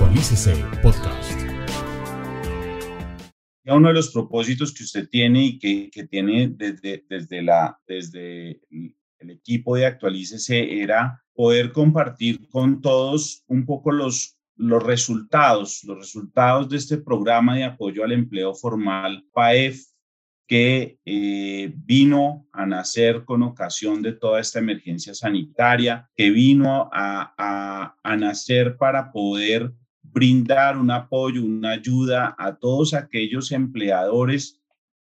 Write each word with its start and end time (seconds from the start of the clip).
Actualícese 0.00 0.54
Podcast. 0.82 1.38
Uno 3.66 3.88
de 3.88 3.94
los 3.94 4.10
propósitos 4.10 4.72
que 4.72 4.84
usted 4.84 5.06
tiene 5.10 5.44
y 5.44 5.58
que, 5.58 6.06
tiene 6.06 6.48
desde, 6.56 7.04
desde, 7.06 7.42
la, 7.42 7.78
desde 7.86 8.62
el 8.70 9.30
equipo 9.30 9.76
de 9.76 9.84
Actualícese 9.84 10.80
era 10.80 11.22
poder 11.34 11.70
compartir 11.72 12.48
con 12.48 12.80
todos 12.80 13.44
un 13.46 13.66
poco 13.66 13.92
los, 13.92 14.38
los 14.56 14.82
resultados, 14.82 15.84
los 15.84 15.98
resultados 15.98 16.70
de 16.70 16.78
este 16.78 16.96
programa 16.96 17.56
de 17.56 17.64
apoyo 17.64 18.02
al 18.02 18.12
empleo 18.12 18.54
formal 18.54 19.26
PAEF 19.34 19.84
que 20.50 20.98
eh, 21.04 21.72
vino 21.76 22.48
a 22.50 22.66
nacer 22.66 23.24
con 23.24 23.42
ocasión 23.44 24.02
de 24.02 24.14
toda 24.14 24.40
esta 24.40 24.58
emergencia 24.58 25.14
sanitaria, 25.14 26.10
que 26.16 26.30
vino 26.30 26.90
a, 26.92 27.94
a, 28.02 28.16
nacer 28.16 28.76
para 28.76 29.12
poder 29.12 29.72
brindar 30.12 30.76
un 30.76 30.90
apoyo, 30.90 31.44
una 31.44 31.72
ayuda 31.72 32.34
a 32.38 32.56
todos 32.56 32.94
aquellos 32.94 33.52
empleadores 33.52 34.60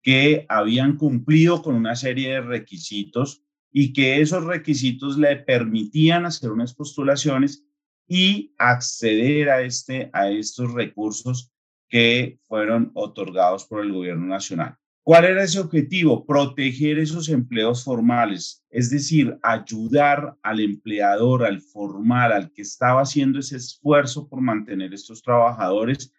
que 0.02 0.46
habían 0.48 0.96
cumplido 0.96 1.62
con 1.62 1.74
una 1.74 1.96
serie 1.96 2.34
de 2.34 2.40
requisitos 2.40 3.42
y 3.70 3.92
que 3.92 4.20
esos 4.20 4.44
requisitos 4.44 5.16
le 5.16 5.36
permitían 5.36 6.26
hacer 6.26 6.50
unas 6.50 6.74
postulaciones 6.74 7.64
y 8.06 8.54
acceder 8.58 9.48
a, 9.48 9.62
este, 9.62 10.10
a 10.12 10.30
estos 10.30 10.72
recursos 10.72 11.52
que 11.88 12.38
fueron 12.42 12.90
otorgados 12.94 13.64
por 13.64 13.84
el 13.84 13.92
gobierno 13.92 14.26
nacional. 14.26 14.76
¿Cuál 15.04 15.24
era 15.24 15.42
ese 15.42 15.58
objetivo? 15.58 16.24
Proteger 16.24 17.00
esos 17.00 17.28
empleos 17.28 17.82
formales, 17.82 18.64
es 18.70 18.88
decir, 18.88 19.36
ayudar 19.42 20.36
al 20.42 20.60
empleador, 20.60 21.44
al 21.44 21.60
formal, 21.60 22.30
al 22.30 22.52
que 22.52 22.62
estaba 22.62 23.02
haciendo 23.02 23.40
ese 23.40 23.56
esfuerzo 23.56 24.28
por 24.28 24.40
mantener 24.40 24.94
estos 24.94 25.20
trabajadores 25.20 26.12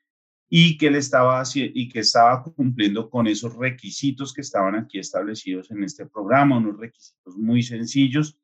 y 0.49 0.77
que, 0.77 0.91
le 0.91 0.97
estaba, 0.97 1.41
y 1.55 1.87
que 1.87 1.99
estaba 1.99 2.43
cumpliendo 2.43 3.09
con 3.09 3.25
esos 3.27 3.55
requisitos 3.55 4.33
que 4.33 4.41
estaban 4.41 4.75
aquí 4.75 4.99
establecidos 4.99 5.71
en 5.71 5.83
este 5.83 6.05
programa, 6.05 6.57
unos 6.57 6.77
requisitos 6.77 7.37
muy 7.37 7.63
sencillos, 7.63 8.37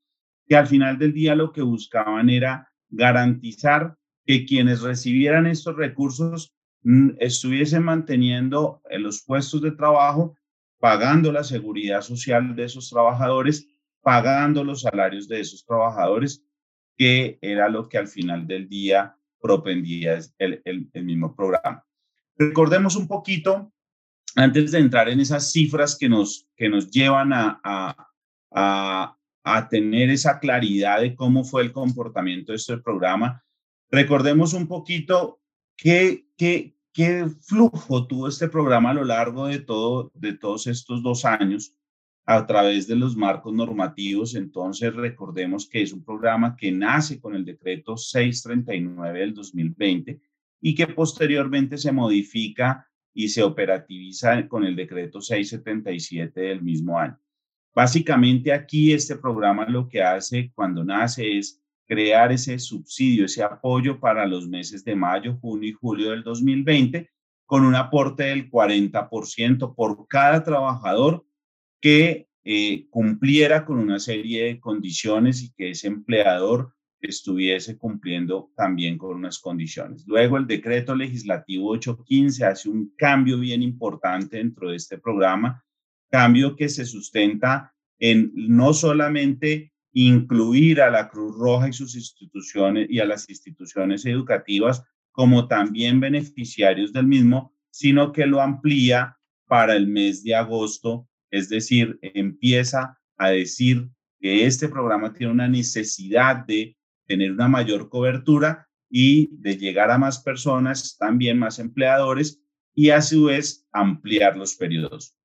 que 0.47 0.55
al 0.55 0.67
final 0.67 0.97
del 0.97 1.11
día 1.11 1.35
lo 1.35 1.51
que 1.51 1.61
buscaban 1.61 2.29
era 2.29 2.71
garantizar 2.87 3.97
que 4.25 4.45
quienes 4.45 4.81
recibieran 4.81 5.47
estos 5.47 5.75
recursos 5.75 6.55
Mm, 6.83 7.11
estuviesen 7.19 7.83
manteniendo 7.83 8.81
en 8.89 9.03
los 9.03 9.23
puestos 9.23 9.61
de 9.61 9.71
trabajo, 9.71 10.37
pagando 10.79 11.31
la 11.31 11.43
seguridad 11.43 12.01
social 12.01 12.55
de 12.55 12.63
esos 12.63 12.89
trabajadores, 12.89 13.67
pagando 14.01 14.63
los 14.63 14.81
salarios 14.81 15.27
de 15.27 15.41
esos 15.41 15.65
trabajadores, 15.65 16.45
que 16.97 17.37
era 17.41 17.69
lo 17.69 17.89
que 17.89 17.97
al 17.97 18.07
final 18.07 18.47
del 18.47 18.69
día 18.69 19.15
propendía 19.41 20.19
el, 20.37 20.61
el, 20.65 21.03
mismo 21.03 21.35
programa. 21.35 21.85
Recordemos 22.37 22.95
un 22.95 23.07
poquito, 23.07 23.73
antes 24.35 24.71
de 24.71 24.79
entrar 24.79 25.09
en 25.09 25.19
esas 25.19 25.51
cifras 25.51 25.97
que 25.97 26.07
nos, 26.07 26.47
que 26.55 26.69
nos 26.69 26.89
llevan 26.89 27.33
a, 27.33 27.59
a, 28.51 29.17
a 29.43 29.69
tener 29.69 30.09
esa 30.09 30.39
claridad 30.39 31.01
de 31.01 31.15
cómo 31.15 31.43
fue 31.43 31.63
el 31.63 31.73
comportamiento 31.73 32.53
de 32.53 32.57
este 32.57 32.77
programa, 32.77 33.43
recordemos 33.91 34.53
un 34.53 34.67
poquito 34.67 35.38
¿Qué, 35.81 36.25
qué, 36.35 36.75
qué 36.91 37.25
flujo 37.39 38.05
tuvo 38.05 38.27
este 38.27 38.49
programa 38.49 38.89
a 38.89 38.95
lo 38.95 39.05
largo 39.05 39.47
de, 39.47 39.59
todo, 39.59 40.11
de 40.13 40.33
todos 40.33 40.67
estos 40.67 41.01
dos 41.01 41.23
años 41.23 41.73
a 42.25 42.45
través 42.45 42.85
de 42.85 42.97
los 42.97 43.15
marcos 43.15 43.53
normativos? 43.53 44.35
Entonces, 44.35 44.93
recordemos 44.93 45.69
que 45.69 45.81
es 45.81 45.93
un 45.93 46.03
programa 46.03 46.57
que 46.57 46.69
nace 46.73 47.21
con 47.21 47.33
el 47.33 47.45
decreto 47.45 47.95
639 47.95 49.19
del 49.19 49.33
2020 49.33 50.19
y 50.59 50.75
que 50.75 50.87
posteriormente 50.87 51.77
se 51.77 51.93
modifica 51.93 52.85
y 53.13 53.29
se 53.29 53.41
operativiza 53.41 54.49
con 54.49 54.65
el 54.65 54.75
decreto 54.75 55.21
677 55.21 56.41
del 56.41 56.61
mismo 56.61 56.99
año. 56.99 57.17
Básicamente 57.73 58.51
aquí 58.51 58.91
este 58.91 59.15
programa 59.15 59.65
lo 59.65 59.87
que 59.87 60.03
hace 60.03 60.51
cuando 60.53 60.83
nace 60.83 61.37
es 61.37 61.61
crear 61.89 62.31
ese 62.31 62.59
subsidio, 62.59 63.25
ese 63.25 63.41
apoyo 63.41 63.99
para 63.99 64.27
los 64.27 64.47
meses 64.47 64.85
de 64.85 64.95
mayo, 64.95 65.39
junio 65.41 65.69
y 65.69 65.73
julio 65.73 66.11
del 66.11 66.23
2020, 66.23 67.09
con 67.47 67.65
un 67.65 67.73
aporte 67.73 68.25
del 68.25 68.49
40% 68.51 69.73
por 69.73 70.07
cada 70.07 70.43
trabajador 70.43 71.25
que 71.81 72.27
eh, 72.43 72.87
cumpliera 72.91 73.65
con 73.65 73.79
una 73.79 73.99
serie 73.99 74.43
de 74.45 74.59
condiciones 74.59 75.41
y 75.41 75.51
que 75.53 75.71
ese 75.71 75.87
empleador 75.87 76.75
estuviese 77.01 77.75
cumpliendo 77.75 78.51
también 78.55 78.99
con 78.99 79.15
unas 79.15 79.39
condiciones. 79.39 80.05
Luego 80.05 80.37
el 80.37 80.45
decreto 80.45 80.93
legislativo 80.93 81.71
815 81.71 82.45
hace 82.45 82.69
un 82.69 82.93
cambio 82.97 83.39
bien 83.39 83.63
importante 83.63 84.37
dentro 84.37 84.69
de 84.69 84.75
este 84.75 84.99
programa, 84.99 85.63
cambio 86.11 86.55
que 86.55 86.69
se 86.69 86.85
sustenta 86.85 87.73
en 87.97 88.31
no 88.35 88.73
solamente 88.73 89.68
incluir 89.93 90.81
a 90.81 90.89
la 90.89 91.09
Cruz 91.09 91.35
Roja 91.37 91.69
y 91.69 91.73
sus 91.73 91.95
instituciones 91.95 92.87
y 92.89 92.99
a 92.99 93.05
las 93.05 93.29
instituciones 93.29 94.05
educativas 94.05 94.83
como 95.11 95.47
también 95.47 95.99
beneficiarios 95.99 96.93
del 96.93 97.07
mismo, 97.07 97.53
sino 97.71 98.11
que 98.11 98.25
lo 98.25 98.41
amplía 98.41 99.17
para 99.47 99.75
el 99.75 99.87
mes 99.87 100.23
de 100.23 100.35
agosto, 100.35 101.07
es 101.31 101.49
decir, 101.49 101.99
empieza 102.01 102.97
a 103.17 103.29
decir 103.29 103.89
que 104.19 104.45
este 104.45 104.69
programa 104.69 105.13
tiene 105.13 105.33
una 105.33 105.47
necesidad 105.47 106.45
de 106.45 106.77
tener 107.05 107.31
una 107.31 107.47
mayor 107.47 107.89
cobertura 107.89 108.67
y 108.89 109.29
de 109.31 109.57
llegar 109.57 109.91
a 109.91 109.97
más 109.97 110.19
personas, 110.21 110.97
también 110.97 111.37
más 111.37 111.59
empleadores, 111.59 112.41
y 112.73 112.91
a 112.91 113.01
su 113.01 113.25
vez 113.25 113.67
ampliar 113.71 114.37
los 114.37 114.55
periodos. 114.55 115.18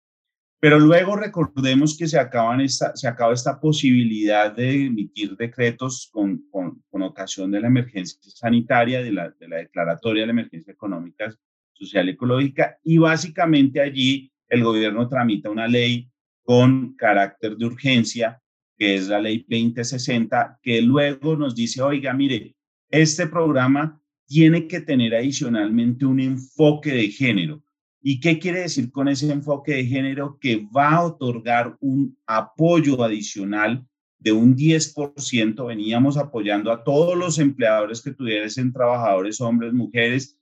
Pero 0.64 0.80
luego 0.80 1.14
recordemos 1.14 1.94
que 1.94 2.08
se, 2.08 2.18
acaba 2.18 2.56
esta 2.56 3.60
posibilidad 3.60 4.50
de 4.50 4.86
emitir 4.86 5.36
decretos 5.36 6.10
con 6.10 6.42
ocasión 6.90 7.50
de 7.50 7.60
la 7.60 7.66
emergencia 7.66 8.18
sanitaria, 8.22 9.02
de 9.02 9.12
la, 9.12 9.28
de 9.28 9.46
la 9.46 9.56
declaratoria 9.56 10.22
de 10.22 10.28
la 10.28 10.32
emergencia 10.32 10.72
económica, 10.72 11.30
social 11.74 12.08
y 12.08 12.12
ecológica, 12.12 12.78
y 12.82 12.96
básicamente 12.96 13.82
allí 13.82 14.32
el 14.48 14.64
gobierno 14.64 15.06
tramita 15.06 15.50
una 15.50 15.68
ley 15.68 16.10
con 16.42 16.96
carácter 16.96 17.58
de 17.58 17.66
urgencia, 17.66 18.40
que 18.78 18.94
es 18.94 19.08
la 19.08 19.20
ley 19.20 19.44
2060, 19.46 20.60
que 20.62 20.80
luego 20.80 21.36
nos 21.36 21.54
dice, 21.54 21.82
oiga, 21.82 22.14
mire, 22.14 22.56
este 22.88 23.26
programa 23.26 24.00
tiene 24.26 24.66
que 24.66 24.80
tener 24.80 25.14
adicionalmente 25.14 26.06
un 26.06 26.20
enfoque 26.20 26.90
de 26.90 27.08
género 27.08 27.63
¿Y 28.06 28.20
qué 28.20 28.38
quiere 28.38 28.60
decir 28.60 28.92
con 28.92 29.08
ese 29.08 29.32
enfoque 29.32 29.76
de 29.76 29.86
género? 29.86 30.36
Que 30.38 30.68
va 30.76 30.90
a 30.90 31.04
otorgar 31.04 31.74
un 31.80 32.18
apoyo 32.26 33.02
adicional 33.02 33.82
de 34.18 34.30
un 34.30 34.54
10%. 34.54 35.66
Veníamos 35.66 36.18
apoyando 36.18 36.70
a 36.70 36.84
todos 36.84 37.16
los 37.16 37.38
empleadores 37.38 38.02
que 38.02 38.12
tuviesen 38.12 38.74
trabajadores, 38.74 39.40
hombres, 39.40 39.72
mujeres, 39.72 40.38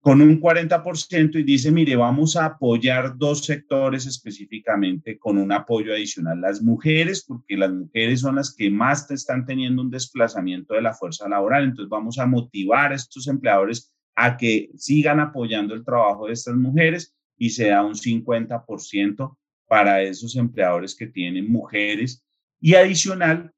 con 0.00 0.22
un 0.22 0.40
40% 0.40 1.38
y 1.38 1.42
dice, 1.42 1.70
mire, 1.70 1.94
vamos 1.94 2.36
a 2.36 2.46
apoyar 2.46 3.18
dos 3.18 3.44
sectores 3.44 4.06
específicamente 4.06 5.18
con 5.18 5.36
un 5.36 5.52
apoyo 5.52 5.92
adicional. 5.92 6.40
Las 6.40 6.62
mujeres, 6.62 7.22
porque 7.28 7.58
las 7.58 7.70
mujeres 7.70 8.20
son 8.20 8.36
las 8.36 8.54
que 8.54 8.70
más 8.70 9.10
están 9.10 9.44
teniendo 9.44 9.82
un 9.82 9.90
desplazamiento 9.90 10.72
de 10.72 10.80
la 10.80 10.94
fuerza 10.94 11.28
laboral. 11.28 11.64
Entonces 11.64 11.90
vamos 11.90 12.18
a 12.18 12.24
motivar 12.24 12.92
a 12.92 12.96
estos 12.96 13.28
empleadores 13.28 13.92
a 14.14 14.36
que 14.36 14.70
sigan 14.76 15.20
apoyando 15.20 15.74
el 15.74 15.84
trabajo 15.84 16.26
de 16.26 16.34
estas 16.34 16.54
mujeres 16.54 17.14
y 17.36 17.50
se 17.50 17.68
da 17.68 17.84
un 17.84 17.94
50% 17.94 19.36
para 19.66 20.02
esos 20.02 20.36
empleadores 20.36 20.94
que 20.94 21.06
tienen 21.06 21.50
mujeres. 21.50 22.24
Y 22.60 22.74
adicional, 22.74 23.52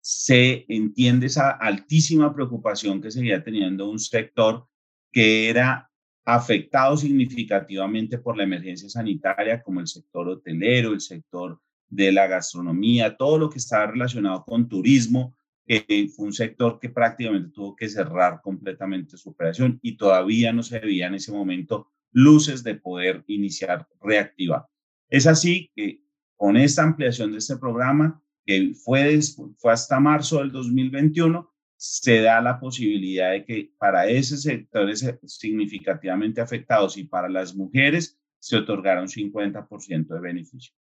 se 0.00 0.64
entiende 0.68 1.26
esa 1.26 1.50
altísima 1.50 2.34
preocupación 2.34 3.02
que 3.02 3.10
seguía 3.10 3.44
teniendo 3.44 3.90
un 3.90 3.98
sector 3.98 4.66
que 5.12 5.48
era 5.48 5.90
afectado 6.24 6.96
significativamente 6.96 8.18
por 8.18 8.36
la 8.36 8.44
emergencia 8.44 8.88
sanitaria, 8.88 9.62
como 9.62 9.80
el 9.80 9.86
sector 9.86 10.28
hotelero, 10.28 10.92
el 10.92 11.00
sector 11.00 11.60
de 11.88 12.12
la 12.12 12.26
gastronomía, 12.26 13.16
todo 13.16 13.38
lo 13.38 13.50
que 13.50 13.58
estaba 13.58 13.88
relacionado 13.88 14.44
con 14.44 14.68
turismo, 14.68 15.34
que 15.78 16.08
fue 16.08 16.26
un 16.26 16.32
sector 16.32 16.80
que 16.80 16.88
prácticamente 16.88 17.50
tuvo 17.50 17.76
que 17.76 17.88
cerrar 17.88 18.40
completamente 18.42 19.16
su 19.16 19.30
operación 19.30 19.78
y 19.82 19.96
todavía 19.96 20.52
no 20.52 20.64
se 20.64 20.80
veía 20.80 21.06
en 21.06 21.14
ese 21.14 21.30
momento 21.30 21.92
luces 22.10 22.64
de 22.64 22.74
poder 22.74 23.22
iniciar 23.28 23.86
reactivar. 24.00 24.66
Es 25.08 25.28
así 25.28 25.70
que 25.76 26.02
con 26.34 26.56
esta 26.56 26.82
ampliación 26.82 27.30
de 27.30 27.38
este 27.38 27.56
programa, 27.56 28.20
que 28.44 28.72
fue, 28.74 29.20
fue 29.58 29.72
hasta 29.72 30.00
marzo 30.00 30.40
del 30.40 30.50
2021, 30.50 31.48
se 31.76 32.20
da 32.20 32.40
la 32.40 32.58
posibilidad 32.58 33.30
de 33.30 33.44
que 33.44 33.72
para 33.78 34.08
esos 34.08 34.42
sectores 34.42 35.08
significativamente 35.26 36.40
afectados 36.40 36.96
y 36.96 37.04
para 37.04 37.28
las 37.28 37.54
mujeres 37.54 38.18
se 38.40 38.56
otorgara 38.56 39.02
un 39.02 39.08
50% 39.08 40.08
de 40.08 40.20
beneficio. 40.20 40.74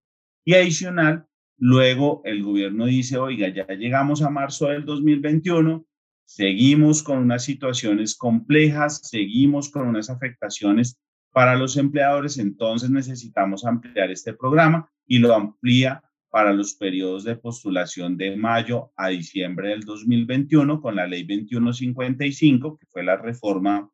Y 0.43 0.55
adicional, 0.55 1.27
Luego 1.59 2.21
el 2.23 2.41
gobierno 2.41 2.85
dice, 2.85 3.17
oiga, 3.17 3.49
ya 3.49 3.67
llegamos 3.67 4.21
a 4.21 4.29
marzo 4.29 4.67
del 4.67 4.85
2021, 4.85 5.85
seguimos 6.23 7.03
con 7.03 7.17
unas 7.17 7.43
situaciones 7.43 8.15
complejas, 8.15 9.01
seguimos 9.03 9.69
con 9.69 9.87
unas 9.87 10.09
afectaciones 10.09 11.01
para 11.31 11.57
los 11.57 11.75
empleadores, 11.75 12.37
entonces 12.37 12.89
necesitamos 12.89 13.65
ampliar 13.65 14.09
este 14.09 14.33
programa 14.33 14.89
y 15.05 15.19
lo 15.19 15.35
amplía 15.35 16.01
para 16.29 16.53
los 16.53 16.75
periodos 16.75 17.25
de 17.25 17.35
postulación 17.35 18.15
de 18.15 18.37
mayo 18.37 18.93
a 18.95 19.09
diciembre 19.09 19.69
del 19.69 19.81
2021 19.81 20.79
con 20.79 20.95
la 20.95 21.07
ley 21.07 21.23
2155, 21.23 22.77
que 22.77 22.85
fue 22.85 23.03
la 23.03 23.17
reforma 23.17 23.91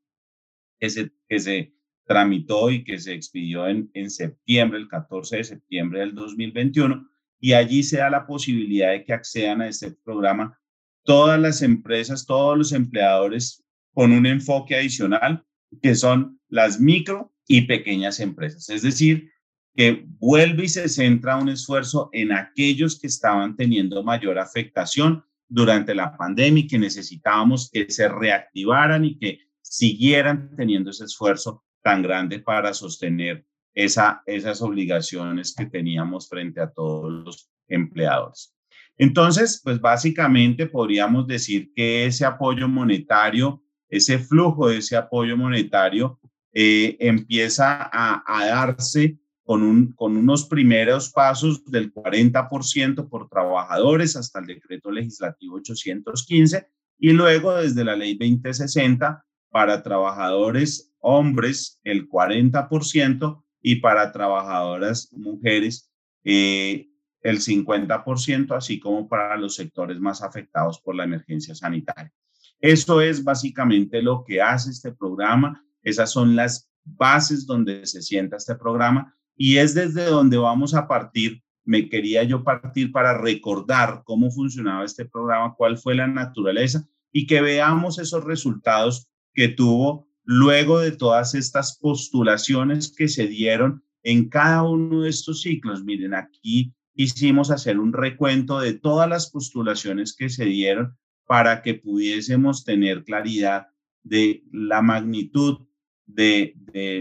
que 0.80 0.92
se, 0.92 1.12
que 1.28 1.40
se 1.40 1.74
tramitó 2.06 2.70
y 2.70 2.84
que 2.84 3.00
se 3.00 3.14
expidió 3.14 3.68
en, 3.68 3.90
en 3.96 4.12
septiembre, 4.12 4.78
el 4.78 4.88
14 4.88 5.38
de 5.38 5.44
septiembre 5.46 6.02
del 6.02 6.14
2021, 6.14 7.10
y 7.40 7.54
allí 7.54 7.84
se 7.84 7.98
da 7.98 8.10
la 8.10 8.26
posibilidad 8.26 8.92
de 8.92 9.04
que 9.04 9.14
accedan 9.14 9.62
a 9.62 9.68
este 9.68 9.92
programa 9.92 10.60
todas 11.04 11.40
las 11.40 11.62
empresas, 11.62 12.26
todos 12.26 12.58
los 12.58 12.72
empleadores 12.72 13.64
con 13.94 14.12
un 14.12 14.26
enfoque 14.26 14.76
adicional, 14.76 15.46
que 15.82 15.96
son 15.96 16.40
las 16.50 16.80
micro 16.80 17.34
y 17.48 17.62
pequeñas 17.62 18.20
empresas. 18.20 18.70
Es 18.70 18.82
decir, 18.82 19.32
que 19.76 20.06
vuelve 20.20 20.66
y 20.66 20.70
se 20.70 20.88
centra 20.90 21.38
un 21.38 21.50
esfuerzo 21.50 22.10
en 22.14 22.32
aquellos 22.32 23.00
que 23.00 23.08
estaban 23.08 23.56
teniendo 23.56 24.04
mayor 24.04 24.40
afectación 24.40 25.24
durante 25.48 25.94
la 25.94 26.16
pandemia 26.18 26.64
y 26.64 26.68
que 26.68 26.80
necesitábamos 26.80 27.70
que 27.72 27.90
se 27.90 28.08
reactivaran 28.08 29.06
y 29.06 29.18
que 29.18 29.40
siguieran 29.62 30.56
teniendo 30.56 30.92
ese 30.92 31.06
esfuerzo 31.06 31.64
tan 31.84 32.02
grande 32.02 32.40
para 32.40 32.74
sostener 32.74 33.46
esa, 33.76 34.24
esas 34.26 34.62
obligaciones 34.62 35.54
que 35.54 35.66
teníamos 35.66 36.30
frente 36.30 36.62
a 36.62 36.72
todos 36.72 37.12
los 37.12 37.52
empleadores. 37.68 38.56
Entonces, 38.98 39.62
pues 39.64 39.80
básicamente 39.82 40.66
podríamos 40.68 41.28
decir 41.28 41.72
que 41.76 42.06
ese 42.06 42.26
apoyo 42.26 42.70
monetario, 42.70 43.62
ese 43.90 44.18
flujo 44.18 44.70
de 44.70 44.78
ese 44.78 44.96
apoyo 44.96 45.36
monetario 45.36 46.20
eh, 46.54 46.96
empieza 47.02 47.90
a, 47.92 48.24
a 48.26 48.46
darse 48.48 49.20
con, 49.44 49.62
un, 49.62 49.92
con 49.92 50.18
unos 50.18 50.46
primeros 50.46 51.12
pasos 51.12 51.64
del 51.66 51.94
40% 51.94 53.10
por 53.10 53.30
trabajadores 53.30 54.16
hasta 54.16 54.40
el 54.40 54.48
decreto 54.48 54.90
legislativo 54.90 55.58
815 55.58 56.68
y 56.98 57.12
luego 57.12 57.56
desde 57.56 57.84
la 57.84 57.96
ley 57.96 58.18
2060 58.18 59.24
para 59.50 59.84
trabajadores 59.84 60.94
hombres 61.00 61.80
el 61.84 62.10
40% 62.10 63.45
y 63.68 63.78
para 63.78 64.12
trabajadoras 64.12 65.12
mujeres 65.12 65.92
eh, 66.24 66.88
el 67.22 67.40
50%, 67.40 68.56
así 68.56 68.80
como 68.80 69.10
para 69.10 69.36
los 69.38 69.56
sectores 69.56 70.00
más 70.00 70.22
afectados 70.22 70.80
por 70.80 70.94
la 70.94 71.06
emergencia 71.06 71.56
sanitaria. 71.56 72.14
Eso 72.60 73.02
es 73.02 73.24
básicamente 73.24 74.04
lo 74.04 74.24
que 74.24 74.40
hace 74.40 74.70
este 74.70 74.92
programa. 74.92 75.66
Esas 75.82 76.12
son 76.12 76.36
las 76.36 76.70
bases 76.84 77.48
donde 77.48 77.88
se 77.88 78.04
sienta 78.04 78.38
este 78.38 78.54
programa 78.54 79.18
y 79.36 79.58
es 79.58 79.74
desde 79.74 80.06
donde 80.06 80.38
vamos 80.38 80.76
a 80.76 80.88
partir. 80.88 81.42
Me 81.64 81.90
quería 81.90 82.22
yo 82.22 82.44
partir 82.44 82.92
para 82.92 83.18
recordar 83.18 84.04
cómo 84.06 84.30
funcionaba 84.30 84.86
este 84.86 85.06
programa, 85.06 85.56
cuál 85.58 85.80
fue 85.80 85.96
la 85.96 86.06
naturaleza 86.06 86.88
y 87.12 87.26
que 87.26 87.42
veamos 87.42 87.98
esos 87.98 88.24
resultados 88.26 89.10
que 89.34 89.48
tuvo 89.48 90.08
luego 90.26 90.80
de 90.80 90.92
todas 90.92 91.36
estas 91.36 91.78
postulaciones 91.78 92.94
que 92.96 93.08
se 93.08 93.28
dieron 93.28 93.84
en 94.04 94.30
cada 94.30 94.64
uno 94.64 95.04
de 95.04 95.10
estos 95.10 95.42
ciclos. 95.42 95.84
Miren, 95.84 96.14
aquí 96.14 96.74
hicimos 96.96 97.52
hacer 97.52 97.80
un 97.80 97.94
recuento 97.94 98.60
de 98.60 98.74
todas 98.74 99.08
las 99.08 99.30
postulaciones 99.30 100.16
que 100.16 100.30
se 100.30 100.46
dieron 100.46 100.98
para 101.26 101.62
que 101.62 101.76
pudiésemos 101.76 102.64
tener 102.64 103.04
claridad 103.04 103.68
de 104.04 104.44
la 104.52 104.82
magnitud 104.82 105.68
de, 106.06 106.54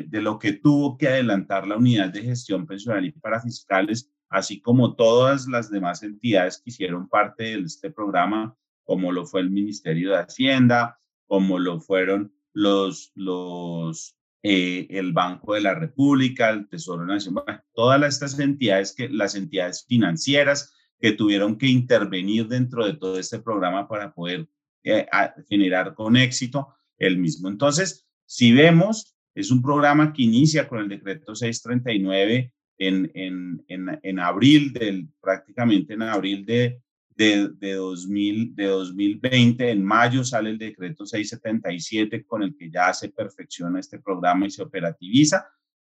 de, 0.08 0.22
lo 0.22 0.38
que 0.38 0.54
tuvo 0.54 0.96
que 0.96 1.08
adelantar 1.08 1.66
la 1.66 1.76
unidad 1.76 2.10
de 2.10 2.22
gestión 2.22 2.66
pensional 2.66 3.04
y 3.04 3.12
para 3.12 3.40
fiscales, 3.40 4.10
así 4.30 4.60
como 4.60 4.94
todas 4.96 5.46
las 5.46 5.70
demás 5.70 6.02
entidades 6.02 6.58
que 6.58 6.70
hicieron 6.70 7.08
parte 7.08 7.44
de 7.44 7.60
este 7.60 7.90
programa, 7.90 8.56
como 8.84 9.12
lo 9.12 9.26
fue 9.26 9.42
el 9.42 9.50
Ministerio 9.50 10.10
de 10.10 10.18
Hacienda, 10.18 10.98
como 11.26 11.58
lo 11.58 11.80
fueron 11.80 12.33
los, 12.54 13.12
los, 13.14 14.16
eh, 14.42 14.86
el 14.90 15.12
Banco 15.12 15.54
de 15.54 15.60
la 15.60 15.74
República, 15.74 16.50
el 16.50 16.68
Tesoro 16.68 17.04
Nacional, 17.04 17.62
todas 17.74 18.14
estas 18.14 18.38
entidades, 18.38 18.94
que, 18.94 19.08
las 19.08 19.34
entidades 19.34 19.84
financieras 19.86 20.72
que 20.98 21.12
tuvieron 21.12 21.58
que 21.58 21.66
intervenir 21.66 22.48
dentro 22.48 22.86
de 22.86 22.94
todo 22.94 23.18
este 23.18 23.40
programa 23.40 23.86
para 23.86 24.14
poder 24.14 24.48
eh, 24.84 25.06
generar 25.48 25.94
con 25.94 26.16
éxito 26.16 26.68
el 26.98 27.18
mismo. 27.18 27.48
Entonces, 27.48 28.06
si 28.24 28.52
vemos, 28.52 29.16
es 29.34 29.50
un 29.50 29.60
programa 29.60 30.12
que 30.12 30.22
inicia 30.22 30.68
con 30.68 30.78
el 30.78 30.88
decreto 30.88 31.34
639 31.34 32.52
en, 32.78 33.10
en, 33.14 33.64
en, 33.68 34.00
en 34.02 34.18
abril 34.18 34.72
del, 34.72 35.08
prácticamente 35.20 35.94
en 35.94 36.02
abril 36.02 36.46
de, 36.46 36.80
de, 37.14 37.48
de, 37.58 37.74
2000, 37.74 38.54
de 38.54 38.66
2020. 38.66 39.70
En 39.70 39.84
mayo 39.84 40.24
sale 40.24 40.50
el 40.50 40.58
decreto 40.58 41.06
677 41.06 42.24
con 42.24 42.42
el 42.42 42.56
que 42.56 42.70
ya 42.70 42.92
se 42.92 43.10
perfecciona 43.10 43.80
este 43.80 44.00
programa 44.00 44.46
y 44.46 44.50
se 44.50 44.62
operativiza. 44.62 45.46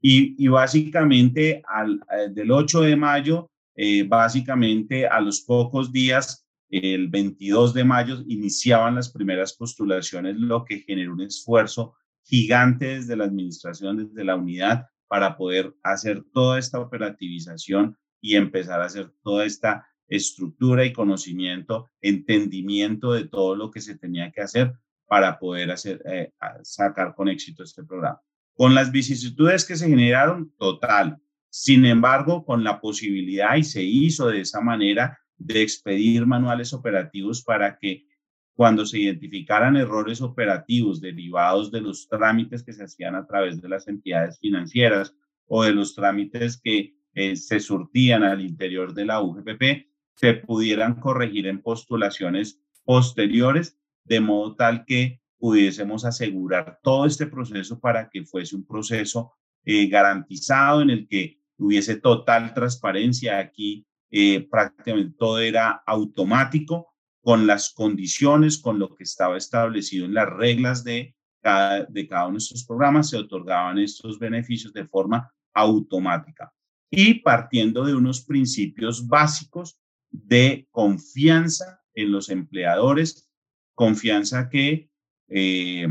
Y, 0.02 0.44
y 0.44 0.48
básicamente 0.48 1.62
al, 1.68 2.00
eh, 2.12 2.30
del 2.32 2.52
8 2.52 2.82
de 2.82 2.96
mayo, 2.96 3.52
eh, 3.76 4.04
básicamente 4.04 5.08
a 5.08 5.20
los 5.20 5.42
pocos 5.42 5.92
días, 5.92 6.46
el 6.70 7.08
22 7.10 7.74
de 7.74 7.84
mayo, 7.84 8.24
iniciaban 8.28 8.96
las 8.96 9.10
primeras 9.10 9.54
postulaciones, 9.54 10.36
lo 10.38 10.64
que 10.64 10.80
generó 10.80 11.14
un 11.14 11.22
esfuerzo 11.22 11.96
gigante 12.24 12.96
desde 12.96 13.16
la 13.16 13.26
administración, 13.26 13.98
desde 13.98 14.24
la 14.24 14.36
unidad, 14.36 14.86
para 15.08 15.36
poder 15.36 15.74
hacer 15.82 16.24
toda 16.34 16.60
esta 16.60 16.80
operativización 16.80 17.98
y 18.22 18.36
empezar 18.36 18.82
a 18.82 18.86
hacer 18.86 19.12
toda 19.24 19.46
esta 19.46 19.89
estructura 20.10 20.86
y 20.86 20.94
conocimiento, 20.94 21.90
entendimiento 22.02 23.14
de 23.14 23.28
todo 23.28 23.56
lo 23.56 23.72
que 23.72 23.82
se 23.82 23.98
tenía 23.98 24.32
que 24.32 24.42
hacer 24.42 24.74
para 25.08 25.40
poder 25.40 25.72
hacer, 25.72 26.02
eh, 26.06 26.32
sacar 26.64 27.16
con 27.16 27.30
éxito 27.30 27.64
este 27.64 27.84
programa. 27.84 28.22
Con 28.54 28.76
las 28.76 28.92
vicisitudes 28.92 29.66
que 29.66 29.76
se 29.76 29.88
generaron, 29.88 30.54
total. 30.58 31.18
Sin 31.50 31.86
embargo, 31.86 32.46
con 32.46 32.64
la 32.64 32.80
posibilidad, 32.82 33.56
y 33.56 33.64
se 33.64 33.82
hizo 33.82 34.28
de 34.28 34.42
esa 34.42 34.62
manera, 34.62 35.18
de 35.38 35.62
expedir 35.62 36.26
manuales 36.26 36.74
operativos 36.74 37.42
para 37.42 37.80
que 37.80 38.06
cuando 38.54 38.86
se 38.86 39.00
identificaran 39.00 39.78
errores 39.78 40.22
operativos 40.22 41.00
derivados 41.00 41.72
de 41.72 41.80
los 41.80 42.10
trámites 42.10 42.62
que 42.62 42.74
se 42.74 42.84
hacían 42.84 43.16
a 43.16 43.26
través 43.26 43.62
de 43.62 43.70
las 43.70 43.88
entidades 43.88 44.38
financieras 44.38 45.16
o 45.48 45.64
de 45.64 45.72
los 45.72 45.96
trámites 45.96 46.60
que 46.62 46.94
eh, 47.14 47.38
se 47.38 47.62
surtían 47.62 48.24
al 48.24 48.42
interior 48.42 48.94
de 48.94 49.06
la 49.06 49.22
UGPP, 49.22 49.89
se 50.20 50.34
pudieran 50.34 50.96
corregir 50.96 51.48
en 51.48 51.62
postulaciones 51.62 52.62
posteriores, 52.84 53.80
de 54.04 54.20
modo 54.20 54.54
tal 54.54 54.84
que 54.84 55.22
pudiésemos 55.38 56.04
asegurar 56.04 56.82
todo 56.84 57.06
este 57.06 57.26
proceso 57.26 57.80
para 57.80 58.10
que 58.10 58.26
fuese 58.26 58.58
un 58.58 58.66
proceso 58.68 59.32
eh, 59.64 59.88
garantizado 59.88 60.82
en 60.82 60.90
el 60.90 61.08
que 61.08 61.40
hubiese 61.58 61.96
total 61.96 62.54
transparencia. 62.54 63.40
Aquí 63.40 63.88
eh, 64.12 64.46
prácticamente 64.52 65.16
todo 65.18 65.40
era 65.40 65.84
automático 65.88 66.94
con 67.22 67.48
las 67.48 67.70
condiciones, 67.74 68.58
con 68.58 68.78
lo 68.78 68.94
que 68.94 69.04
estaba 69.04 69.38
establecido 69.38 70.06
en 70.06 70.16
las 70.16 70.30
reglas 70.30 70.84
de 70.84 71.16
cada, 71.42 71.86
de 71.86 72.08
cada 72.10 72.26
uno 72.26 72.34
de 72.34 72.40
estos 72.40 72.66
programas, 72.66 73.10
se 73.10 73.16
otorgaban 73.16 73.78
estos 73.78 74.20
beneficios 74.20 74.74
de 74.74 74.86
forma 74.86 75.32
automática 75.54 76.52
y 76.92 77.14
partiendo 77.22 77.86
de 77.86 77.96
unos 77.96 78.26
principios 78.26 79.08
básicos 79.08 79.80
de 80.12 80.68
confianza 80.72 81.82
en 81.94 82.12
los 82.12 82.30
empleadores, 82.30 83.30
confianza 83.76 84.50
que, 84.50 84.90
eh, 85.28 85.88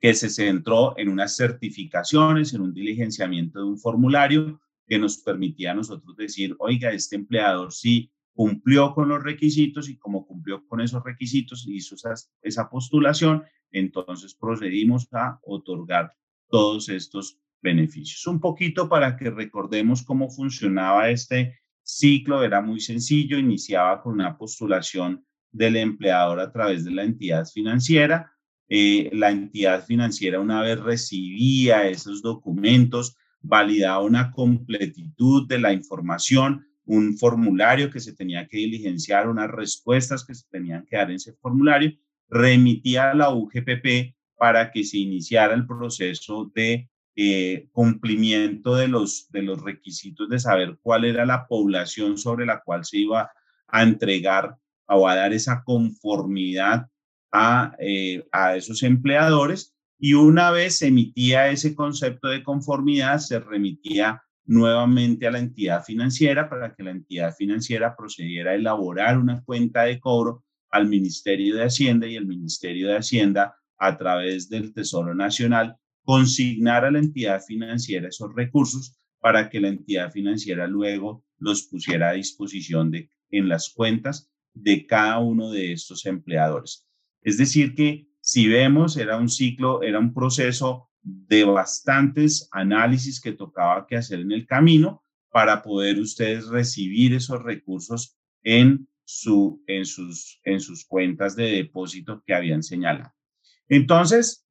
que 0.00 0.14
se 0.14 0.28
centró 0.28 0.98
en 0.98 1.08
unas 1.08 1.36
certificaciones, 1.36 2.54
en 2.54 2.62
un 2.62 2.74
diligenciamiento 2.74 3.60
de 3.60 3.66
un 3.66 3.78
formulario 3.78 4.60
que 4.86 4.98
nos 4.98 5.18
permitía 5.18 5.72
a 5.72 5.74
nosotros 5.74 6.16
decir, 6.16 6.56
oiga, 6.58 6.90
este 6.90 7.16
empleador 7.16 7.72
sí 7.72 8.10
cumplió 8.32 8.94
con 8.94 9.08
los 9.08 9.22
requisitos 9.22 9.88
y 9.88 9.98
como 9.98 10.26
cumplió 10.26 10.66
con 10.66 10.80
esos 10.80 11.04
requisitos, 11.04 11.66
hizo 11.68 11.94
esa, 11.94 12.14
esa 12.42 12.68
postulación, 12.68 13.44
entonces 13.70 14.34
procedimos 14.34 15.08
a 15.12 15.38
otorgar 15.42 16.14
todos 16.48 16.88
estos 16.88 17.38
beneficios. 17.62 18.26
Un 18.26 18.40
poquito 18.40 18.88
para 18.88 19.16
que 19.16 19.30
recordemos 19.30 20.02
cómo 20.02 20.30
funcionaba 20.30 21.10
este 21.10 21.60
ciclo 21.98 22.42
era 22.42 22.60
muy 22.60 22.80
sencillo, 22.80 23.38
iniciaba 23.38 24.02
con 24.02 24.14
una 24.14 24.36
postulación 24.36 25.24
del 25.52 25.76
empleador 25.76 26.40
a 26.40 26.52
través 26.52 26.84
de 26.84 26.92
la 26.92 27.02
entidad 27.02 27.46
financiera. 27.46 28.32
Eh, 28.68 29.10
la 29.12 29.30
entidad 29.30 29.84
financiera 29.84 30.40
una 30.40 30.62
vez 30.62 30.78
recibía 30.78 31.88
esos 31.88 32.22
documentos, 32.22 33.16
validaba 33.40 34.02
una 34.02 34.30
completitud 34.30 35.48
de 35.48 35.58
la 35.58 35.72
información, 35.72 36.66
un 36.84 37.16
formulario 37.16 37.90
que 37.90 38.00
se 38.00 38.14
tenía 38.14 38.46
que 38.46 38.58
diligenciar, 38.58 39.28
unas 39.28 39.50
respuestas 39.50 40.24
que 40.24 40.34
se 40.34 40.46
tenían 40.50 40.84
que 40.86 40.96
dar 40.96 41.10
en 41.10 41.16
ese 41.16 41.32
formulario 41.32 41.92
remitía 42.28 43.10
a 43.10 43.14
la 43.14 43.34
UGPP 43.34 44.14
para 44.36 44.70
que 44.70 44.84
se 44.84 44.98
iniciara 44.98 45.54
el 45.54 45.66
proceso 45.66 46.50
de 46.54 46.89
eh, 47.16 47.68
cumplimiento 47.72 48.76
de 48.76 48.88
los, 48.88 49.28
de 49.30 49.42
los 49.42 49.62
requisitos 49.62 50.28
de 50.28 50.38
saber 50.38 50.78
cuál 50.80 51.04
era 51.04 51.26
la 51.26 51.46
población 51.46 52.16
sobre 52.18 52.46
la 52.46 52.60
cual 52.60 52.84
se 52.84 52.98
iba 52.98 53.30
a 53.66 53.82
entregar 53.82 54.56
o 54.86 55.08
a 55.08 55.16
dar 55.16 55.32
esa 55.32 55.62
conformidad 55.64 56.86
a, 57.32 57.74
eh, 57.78 58.26
a 58.32 58.56
esos 58.56 58.82
empleadores 58.82 59.74
y 59.98 60.14
una 60.14 60.50
vez 60.50 60.78
se 60.78 60.88
emitía 60.88 61.50
ese 61.50 61.74
concepto 61.74 62.28
de 62.28 62.42
conformidad, 62.42 63.18
se 63.18 63.38
remitía 63.38 64.22
nuevamente 64.46 65.26
a 65.26 65.30
la 65.30 65.38
entidad 65.38 65.84
financiera 65.84 66.48
para 66.48 66.74
que 66.74 66.82
la 66.82 66.90
entidad 66.90 67.34
financiera 67.36 67.94
procediera 67.94 68.52
a 68.52 68.54
elaborar 68.54 69.18
una 69.18 69.42
cuenta 69.44 69.82
de 69.82 70.00
cobro 70.00 70.42
al 70.70 70.88
Ministerio 70.88 71.56
de 71.56 71.64
Hacienda 71.64 72.06
y 72.06 72.16
el 72.16 72.26
Ministerio 72.26 72.88
de 72.88 72.96
Hacienda 72.96 73.56
a 73.78 73.96
través 73.96 74.48
del 74.48 74.72
Tesoro 74.72 75.14
Nacional 75.14 75.76
consignar 76.10 76.84
a 76.84 76.90
la 76.90 76.98
entidad 76.98 77.40
financiera 77.40 78.08
esos 78.08 78.34
recursos 78.34 78.98
para 79.20 79.48
que 79.48 79.60
la 79.60 79.68
entidad 79.68 80.10
financiera 80.10 80.66
luego 80.66 81.24
los 81.38 81.62
pusiera 81.68 82.08
a 82.08 82.14
disposición 82.14 82.90
de, 82.90 83.08
en 83.30 83.48
las 83.48 83.70
cuentas 83.70 84.28
de 84.52 84.88
cada 84.88 85.20
uno 85.20 85.52
de 85.52 85.70
estos 85.70 86.06
empleadores. 86.06 86.84
Es 87.22 87.38
decir, 87.38 87.76
que 87.76 88.08
si 88.20 88.48
vemos, 88.48 88.96
era 88.96 89.18
un 89.18 89.28
ciclo, 89.28 89.84
era 89.84 90.00
un 90.00 90.12
proceso 90.12 90.90
de 91.00 91.44
bastantes 91.44 92.48
análisis 92.50 93.20
que 93.20 93.30
tocaba 93.30 93.86
que 93.86 93.96
hacer 93.96 94.18
en 94.18 94.32
el 94.32 94.48
camino 94.48 95.04
para 95.30 95.62
poder 95.62 96.00
ustedes 96.00 96.48
recibir 96.48 97.14
esos 97.14 97.40
recursos 97.40 98.18
en, 98.42 98.88
su, 99.04 99.62
en, 99.68 99.84
sus, 99.84 100.40
en 100.42 100.58
sus 100.58 100.84
cuentas 100.84 101.36
de 101.36 101.52
depósito 101.52 102.24
que 102.26 102.34
habían 102.34 102.64
señalado. 102.64 103.14
Entonces, 103.68 104.44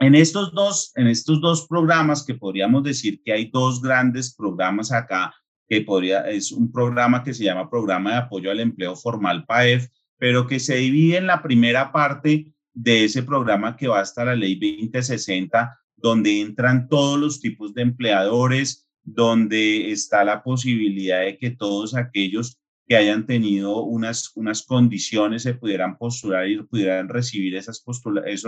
en 0.00 0.14
estos 0.14 0.52
dos, 0.52 0.92
en 0.96 1.06
estos 1.06 1.40
dos 1.40 1.66
programas 1.66 2.24
que 2.24 2.34
podríamos 2.34 2.82
decir 2.82 3.20
que 3.24 3.32
hay 3.32 3.50
dos 3.50 3.80
grandes 3.80 4.34
programas 4.34 4.92
acá, 4.92 5.34
que 5.68 5.80
podría, 5.82 6.28
es 6.30 6.52
un 6.52 6.70
programa 6.70 7.22
que 7.22 7.34
se 7.34 7.44
llama 7.44 7.70
Programa 7.70 8.10
de 8.10 8.16
Apoyo 8.16 8.50
al 8.50 8.60
Empleo 8.60 8.96
Formal 8.96 9.44
PAEF, 9.46 9.88
pero 10.18 10.46
que 10.46 10.60
se 10.60 10.76
divide 10.76 11.18
en 11.18 11.26
la 11.26 11.42
primera 11.42 11.92
parte 11.92 12.52
de 12.72 13.04
ese 13.04 13.22
programa 13.22 13.76
que 13.76 13.88
va 13.88 14.00
hasta 14.00 14.24
la 14.24 14.34
ley 14.34 14.56
2060, 14.56 15.78
donde 15.96 16.40
entran 16.40 16.88
todos 16.88 17.18
los 17.18 17.40
tipos 17.40 17.72
de 17.72 17.82
empleadores, 17.82 18.86
donde 19.02 19.92
está 19.92 20.24
la 20.24 20.42
posibilidad 20.42 21.20
de 21.20 21.38
que 21.38 21.50
todos 21.50 21.94
aquellos 21.94 22.58
que 22.86 22.96
hayan 22.96 23.26
tenido 23.26 23.82
unas, 23.82 24.32
unas 24.34 24.62
condiciones 24.62 25.42
se 25.42 25.54
pudieran 25.54 25.96
postular 25.96 26.48
y 26.48 26.62
pudieran 26.62 27.08
recibir 27.08 27.56
esos 27.56 27.82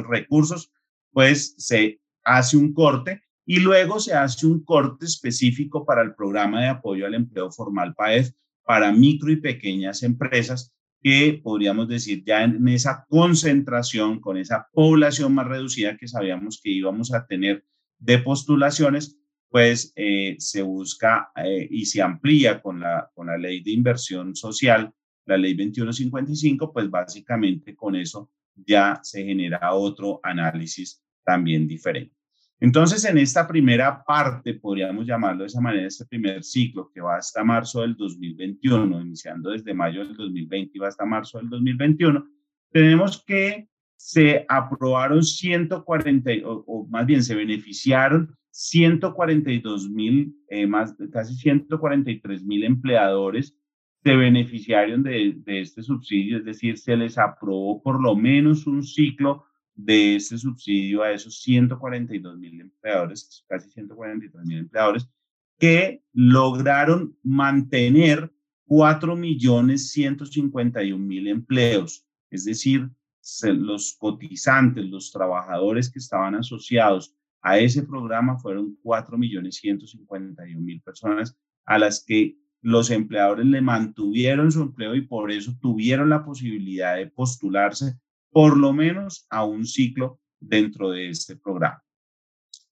recursos, 0.08 0.70
pues 1.12 1.54
se 1.58 2.00
hace 2.24 2.56
un 2.56 2.72
corte 2.72 3.22
y 3.44 3.60
luego 3.60 4.00
se 4.00 4.12
hace 4.12 4.46
un 4.46 4.64
corte 4.64 5.06
específico 5.06 5.84
para 5.84 6.02
el 6.02 6.14
programa 6.14 6.60
de 6.60 6.68
apoyo 6.68 7.06
al 7.06 7.14
empleo 7.14 7.50
formal 7.50 7.94
PAEF 7.94 8.32
para 8.64 8.92
micro 8.92 9.30
y 9.30 9.36
pequeñas 9.36 10.02
empresas 10.02 10.72
que 11.00 11.40
podríamos 11.42 11.86
decir 11.86 12.24
ya 12.24 12.42
en 12.42 12.66
esa 12.66 13.06
concentración, 13.08 14.20
con 14.20 14.36
esa 14.36 14.68
población 14.72 15.34
más 15.34 15.46
reducida 15.46 15.96
que 15.96 16.08
sabíamos 16.08 16.60
que 16.60 16.70
íbamos 16.70 17.14
a 17.14 17.26
tener 17.26 17.64
de 17.98 18.18
postulaciones, 18.18 19.16
pues 19.48 19.92
eh, 19.94 20.34
se 20.40 20.62
busca 20.62 21.30
eh, 21.36 21.68
y 21.70 21.86
se 21.86 22.02
amplía 22.02 22.60
con 22.60 22.80
la, 22.80 23.08
con 23.14 23.28
la 23.28 23.38
ley 23.38 23.62
de 23.62 23.70
inversión 23.70 24.34
social, 24.34 24.92
la 25.26 25.36
ley 25.36 25.54
2155, 25.54 26.72
pues 26.72 26.90
básicamente 26.90 27.76
con 27.76 27.94
eso 27.94 28.32
ya 28.56 29.00
se 29.02 29.24
genera 29.24 29.72
otro 29.72 30.20
análisis 30.22 31.02
también 31.24 31.66
diferente. 31.66 32.14
Entonces, 32.58 33.04
en 33.04 33.18
esta 33.18 33.46
primera 33.46 34.02
parte, 34.02 34.54
podríamos 34.54 35.06
llamarlo 35.06 35.42
de 35.42 35.48
esa 35.48 35.60
manera, 35.60 35.86
este 35.86 36.06
primer 36.06 36.42
ciclo 36.42 36.90
que 36.92 37.02
va 37.02 37.16
hasta 37.16 37.44
marzo 37.44 37.82
del 37.82 37.94
2021, 37.96 39.00
iniciando 39.02 39.50
desde 39.50 39.74
mayo 39.74 40.04
del 40.06 40.16
2020 40.16 40.72
y 40.74 40.78
va 40.78 40.88
hasta 40.88 41.04
marzo 41.04 41.38
del 41.38 41.50
2021, 41.50 42.26
tenemos 42.72 43.22
que 43.22 43.68
se 43.96 44.46
aprobaron 44.48 45.22
140, 45.22 46.30
o, 46.44 46.86
más 46.88 47.04
bien 47.04 47.22
se 47.22 47.34
beneficiaron 47.34 48.34
142 48.50 49.90
mil, 49.90 50.34
eh, 50.48 50.66
más 50.66 50.94
casi 51.12 51.34
143 51.34 52.42
mil 52.42 52.64
empleadores 52.64 53.54
se 54.06 54.14
beneficiaron 54.14 55.02
de, 55.02 55.42
este 55.46 55.82
subsidio, 55.82 56.38
es 56.38 56.44
decir, 56.44 56.78
se 56.78 56.96
les 56.96 57.18
aprobó 57.18 57.82
por 57.82 58.00
lo 58.00 58.14
menos 58.14 58.64
un 58.68 58.84
ciclo 58.84 59.46
de 59.74 60.14
ese 60.14 60.38
subsidio 60.38 61.02
a 61.02 61.10
esos 61.10 61.42
142 61.42 62.38
mil 62.38 62.60
empleadores, 62.60 63.44
casi 63.48 63.68
143 63.68 64.44
mil 64.44 64.58
empleadores, 64.58 65.10
que 65.58 66.04
lograron 66.12 67.18
mantener 67.24 68.32
4 68.66 69.16
millones 69.16 69.90
151 69.90 71.04
mil 71.04 71.26
empleos. 71.26 72.06
Es 72.30 72.44
decir, 72.44 72.88
los 73.42 73.96
cotizantes, 73.98 74.84
los 74.84 75.10
trabajadores 75.10 75.90
que 75.90 75.98
estaban 75.98 76.36
asociados 76.36 77.12
a 77.42 77.58
ese 77.58 77.82
programa 77.82 78.38
fueron 78.38 78.78
4 78.84 79.18
millones 79.18 79.56
151 79.56 80.60
mil 80.60 80.80
personas 80.80 81.36
a 81.64 81.76
las 81.80 82.04
que 82.04 82.38
los 82.66 82.90
empleadores 82.90 83.46
le 83.46 83.60
mantuvieron 83.60 84.50
su 84.50 84.60
empleo 84.60 84.96
y 84.96 85.02
por 85.02 85.30
eso 85.30 85.56
tuvieron 85.60 86.08
la 86.10 86.24
posibilidad 86.24 86.96
de 86.96 87.06
postularse 87.06 87.94
por 88.28 88.56
lo 88.58 88.72
menos 88.72 89.24
a 89.30 89.44
un 89.44 89.64
ciclo 89.64 90.18
dentro 90.40 90.90
de 90.90 91.10
este 91.10 91.36
programa. 91.36 91.80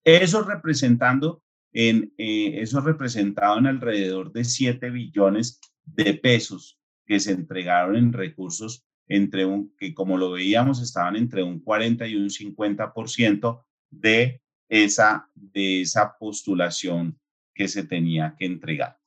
Eso 0.02 0.42
representando 0.42 1.44
en, 1.72 2.12
eh, 2.18 2.60
eso 2.60 2.80
representado 2.80 3.56
en 3.56 3.68
alrededor 3.68 4.32
de 4.32 4.42
7 4.42 4.90
billones 4.90 5.60
de 5.84 6.14
pesos 6.14 6.80
que 7.06 7.20
se 7.20 7.30
entregaron 7.30 7.94
en 7.94 8.12
recursos 8.12 8.84
entre 9.06 9.46
un, 9.46 9.76
que 9.76 9.94
como 9.94 10.18
lo 10.18 10.32
veíamos 10.32 10.82
estaban 10.82 11.14
entre 11.14 11.44
un 11.44 11.60
40 11.60 12.04
y 12.08 12.16
un 12.16 12.30
50% 12.30 13.64
de 13.90 14.42
esa, 14.68 15.30
de 15.36 15.82
esa 15.82 16.16
postulación 16.18 17.16
que 17.54 17.68
se 17.68 17.84
tenía 17.84 18.34
que 18.36 18.46
entregar. 18.46 18.98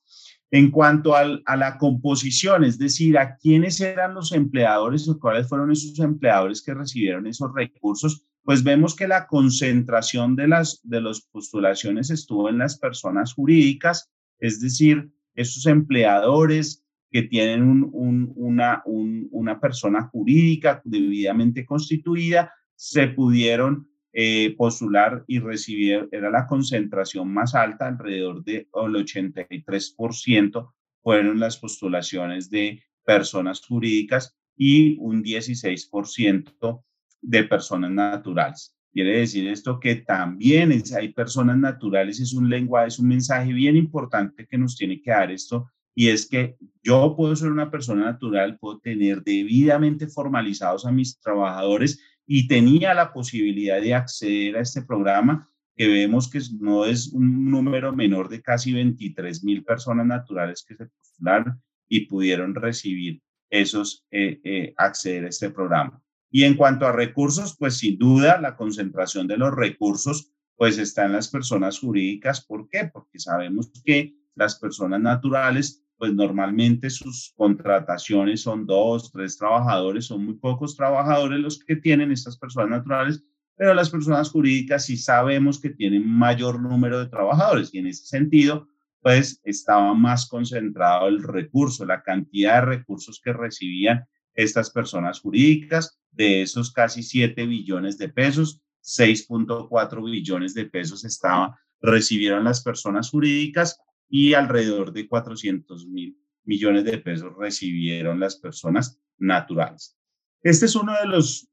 En 0.49 0.71
cuanto 0.71 1.13
a 1.13 1.55
la 1.57 1.77
composición, 1.77 2.63
es 2.63 2.77
decir, 2.77 3.17
a 3.17 3.35
quiénes 3.35 3.81
eran 3.81 4.13
los 4.13 4.31
empleadores 4.31 5.07
o 5.09 5.19
cuáles 5.19 5.49
fueron 5.49 5.71
esos 5.71 5.99
empleadores 5.99 6.61
que 6.61 6.73
recibieron 6.73 7.27
esos 7.27 7.53
recursos, 7.53 8.23
pues 8.43 8.63
vemos 8.63 8.95
que 8.95 9.09
la 9.09 9.27
concentración 9.27 10.37
de 10.37 10.47
las 10.47 10.79
de 10.83 11.01
las 11.01 11.19
postulaciones 11.19 12.09
estuvo 12.09 12.47
en 12.47 12.59
las 12.59 12.79
personas 12.79 13.33
jurídicas, 13.33 14.09
es 14.39 14.61
decir, 14.61 15.11
esos 15.35 15.65
empleadores 15.65 16.85
que 17.11 17.23
tienen 17.23 17.63
un, 17.63 18.31
una, 18.35 18.83
una 18.85 19.59
persona 19.59 20.03
jurídica 20.03 20.81
debidamente 20.85 21.65
constituida, 21.65 22.53
se 22.75 23.07
pudieron 23.07 23.89
eh, 24.19 24.55
postular 24.57 25.23
y 25.27 25.37
recibir, 25.37 26.09
era 26.11 26.31
la 26.31 26.47
concentración 26.47 27.31
más 27.31 27.53
alta, 27.53 27.85
alrededor 27.85 28.43
del 28.43 28.67
83% 28.71 30.73
fueron 31.03 31.39
las 31.39 31.57
postulaciones 31.57 32.49
de 32.49 32.81
personas 33.05 33.63
jurídicas 33.63 34.35
y 34.55 34.97
un 34.97 35.23
16% 35.23 36.83
de 37.21 37.43
personas 37.43 37.91
naturales. 37.91 38.75
Quiere 38.91 39.19
decir 39.19 39.47
esto 39.49 39.79
que 39.79 39.97
también 39.97 40.73
hay 40.97 41.13
personas 41.13 41.59
naturales, 41.59 42.19
es 42.19 42.33
un 42.33 42.49
lenguaje, 42.49 42.87
es 42.87 42.97
un 42.97 43.09
mensaje 43.09 43.53
bien 43.53 43.77
importante 43.77 44.47
que 44.47 44.57
nos 44.57 44.75
tiene 44.75 44.99
que 44.99 45.11
dar 45.11 45.29
esto, 45.29 45.69
y 45.93 46.07
es 46.07 46.27
que 46.27 46.57
yo 46.81 47.13
puedo 47.15 47.35
ser 47.35 47.51
una 47.51 47.69
persona 47.69 48.05
natural, 48.05 48.57
puedo 48.57 48.79
tener 48.79 49.21
debidamente 49.21 50.07
formalizados 50.07 50.87
a 50.87 50.91
mis 50.91 51.19
trabajadores 51.19 51.99
y 52.27 52.47
tenía 52.47 52.93
la 52.93 53.13
posibilidad 53.13 53.81
de 53.81 53.95
acceder 53.95 54.57
a 54.57 54.61
este 54.61 54.81
programa, 54.83 55.49
que 55.75 55.87
vemos 55.87 56.29
que 56.29 56.39
no 56.59 56.85
es 56.85 57.07
un 57.07 57.49
número 57.49 57.95
menor 57.95 58.29
de 58.29 58.41
casi 58.41 58.73
23 58.73 59.43
mil 59.43 59.63
personas 59.63 60.05
naturales 60.05 60.65
que 60.67 60.75
se 60.75 60.87
postularon 60.87 61.61
y 61.87 62.01
pudieron 62.07 62.53
recibir 62.53 63.21
esos, 63.49 64.05
eh, 64.11 64.41
eh, 64.43 64.73
acceder 64.75 65.25
a 65.25 65.29
este 65.29 65.49
programa. 65.49 66.01
Y 66.29 66.43
en 66.43 66.55
cuanto 66.55 66.85
a 66.85 66.91
recursos, 66.91 67.55
pues 67.57 67.77
sin 67.77 67.97
duda 67.97 68.41
la 68.41 68.57
concentración 68.57 69.27
de 69.27 69.37
los 69.37 69.55
recursos 69.55 70.33
pues 70.57 70.79
está 70.79 71.05
en 71.05 71.13
las 71.13 71.29
personas 71.29 71.79
jurídicas. 71.79 72.43
¿Por 72.43 72.67
qué? 72.67 72.89
Porque 72.91 73.19
sabemos 73.19 73.71
que 73.85 74.15
las 74.35 74.59
personas 74.59 74.99
naturales 74.99 75.83
pues 75.97 76.13
normalmente 76.13 76.89
sus 76.89 77.33
contrataciones 77.35 78.41
son 78.41 78.65
dos, 78.65 79.11
tres 79.11 79.37
trabajadores, 79.37 80.05
son 80.05 80.25
muy 80.25 80.35
pocos 80.35 80.75
trabajadores 80.75 81.39
los 81.39 81.59
que 81.59 81.75
tienen 81.75 82.11
estas 82.11 82.37
personas 82.37 82.69
naturales, 82.69 83.23
pero 83.55 83.73
las 83.73 83.89
personas 83.89 84.29
jurídicas 84.29 84.85
sí 84.85 84.97
sabemos 84.97 85.59
que 85.59 85.71
tienen 85.71 86.07
mayor 86.07 86.61
número 86.61 86.99
de 86.99 87.07
trabajadores 87.07 87.73
y 87.73 87.79
en 87.79 87.87
ese 87.87 88.05
sentido, 88.05 88.67
pues 89.01 89.41
estaba 89.43 89.93
más 89.95 90.27
concentrado 90.27 91.07
el 91.07 91.23
recurso, 91.23 91.85
la 91.85 92.03
cantidad 92.03 92.55
de 92.55 92.77
recursos 92.77 93.19
que 93.23 93.33
recibían 93.33 94.05
estas 94.35 94.69
personas 94.69 95.19
jurídicas. 95.19 95.99
De 96.11 96.41
esos 96.41 96.71
casi 96.71 97.03
7 97.03 97.45
billones 97.45 97.97
de 97.97 98.09
pesos, 98.09 98.61
6.4 98.83 100.03
billones 100.03 100.53
de 100.53 100.65
pesos 100.65 101.05
estaba, 101.05 101.59
recibieron 101.81 102.43
las 102.43 102.63
personas 102.63 103.09
jurídicas 103.09 103.79
y 104.09 104.33
alrededor 104.33 104.93
de 104.93 105.07
400 105.07 105.87
mil 105.87 106.17
millones 106.43 106.85
de 106.85 106.97
pesos 106.97 107.33
recibieron 107.37 108.19
las 108.19 108.37
personas 108.37 108.99
naturales. 109.17 109.97
Este 110.41 110.65
es 110.65 110.75
uno 110.75 110.93
de 111.01 111.07
los, 111.07 111.49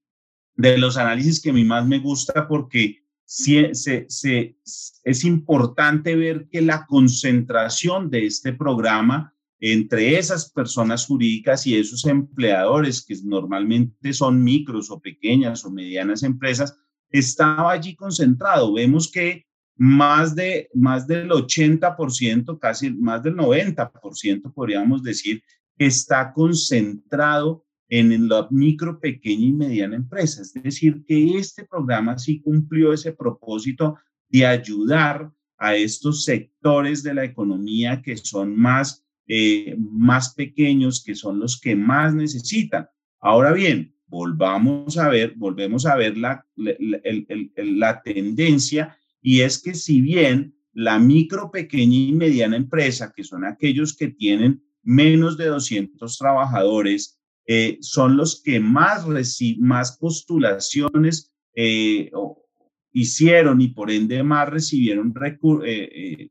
de 0.55 0.79
los 0.79 0.97
análisis 0.97 1.41
que 1.43 1.51
a 1.51 1.53
mí 1.53 1.65
más 1.65 1.87
me 1.87 1.99
gusta 1.99 2.47
porque 2.47 3.05
se, 3.25 3.75
se, 3.75 4.57
es 5.05 5.25
importante 5.25 6.15
ver 6.15 6.49
que 6.49 6.63
la 6.63 6.87
concentración 6.87 8.11
de 8.11 8.27
este 8.27 8.53
programa 8.53 9.35
entre 9.61 10.19
esas 10.19 10.51
personas 10.51 11.07
jurídicas 11.07 11.67
y 11.67 11.75
esos 11.77 12.05
empleadores 12.05 13.03
que 13.03 13.17
normalmente 13.25 14.13
son 14.13 14.45
micros 14.45 14.91
o 14.91 15.01
pequeñas 15.01 15.65
o 15.65 15.71
medianas 15.71 16.23
empresas, 16.23 16.77
estaba 17.09 17.73
allí 17.73 17.97
concentrado. 17.97 18.75
Vemos 18.75 19.11
que 19.11 19.47
más, 19.77 20.35
de, 20.35 20.71
más 20.75 21.07
del 21.07 21.31
80%, 21.31 22.59
casi 22.59 22.91
más 22.91 23.23
del 23.23 23.35
90%, 23.35 24.53
podríamos 24.53 25.03
decir, 25.03 25.43
está 25.77 26.33
concentrado 26.33 27.65
en 27.89 28.29
la 28.29 28.49
micro, 28.51 28.99
pequeña 28.99 29.47
y 29.47 29.53
mediana 29.53 29.97
empresa. 29.97 30.43
Es 30.43 30.53
decir, 30.55 31.05
que 31.07 31.39
este 31.39 31.65
programa 31.65 32.19
sí 32.19 32.41
cumplió 32.41 32.93
ese 32.93 33.13
propósito 33.13 33.97
de 34.29 34.47
ayudar 34.47 35.31
a 35.59 35.77
estos 35.77 36.25
sectores 36.25 37.03
de 37.03 37.15
la 37.15 37.25
economía 37.25 38.03
que 38.03 38.17
son 38.17 38.57
más, 38.57 39.05
eh, 39.27 39.77
más 39.79 40.35
pequeños, 40.35 41.03
que 41.05 41.15
son 41.15 41.39
los 41.39 41.61
que 41.61 41.77
más 41.77 42.15
necesitan. 42.15 42.89
Ahora 43.21 43.53
bien, 43.53 43.95
volvamos 44.07 44.97
a 44.99 45.09
ver, 45.09 45.35
volvemos 45.37 45.87
a 45.87 45.97
ver 45.97 46.17
la, 46.17 46.47
la, 46.57 46.79
la 47.57 48.03
tendencia 48.03 48.97
y 49.25 49.41
es 49.41 49.59
que 49.59 49.73
si 49.75 50.03
bien 50.03 50.55
la 50.75 50.99
micro, 50.99 51.51
pequeña 51.51 51.97
y 51.97 52.13
mediana 52.13 52.59
empresa, 52.59 53.11
que 53.17 53.25
son 53.25 53.47
aquellos 53.47 53.97
que 53.97 54.09
tienen 54.09 54.63
menos 54.83 55.39
de 55.39 55.47
200 55.47 56.19
trabajadores, 56.19 57.19
eh, 57.47 57.79
son 57.81 58.19
los 58.19 58.43
que 58.43 58.61
más, 58.61 59.07
más 59.59 59.97
postulaciones 59.97 61.33
eh, 61.55 62.11
hicieron 62.93 63.63
y 63.63 63.69
por 63.69 63.91
ende 63.91 64.23
más 64.23 64.51
recibieron 64.51 65.15
eh, 65.65 66.31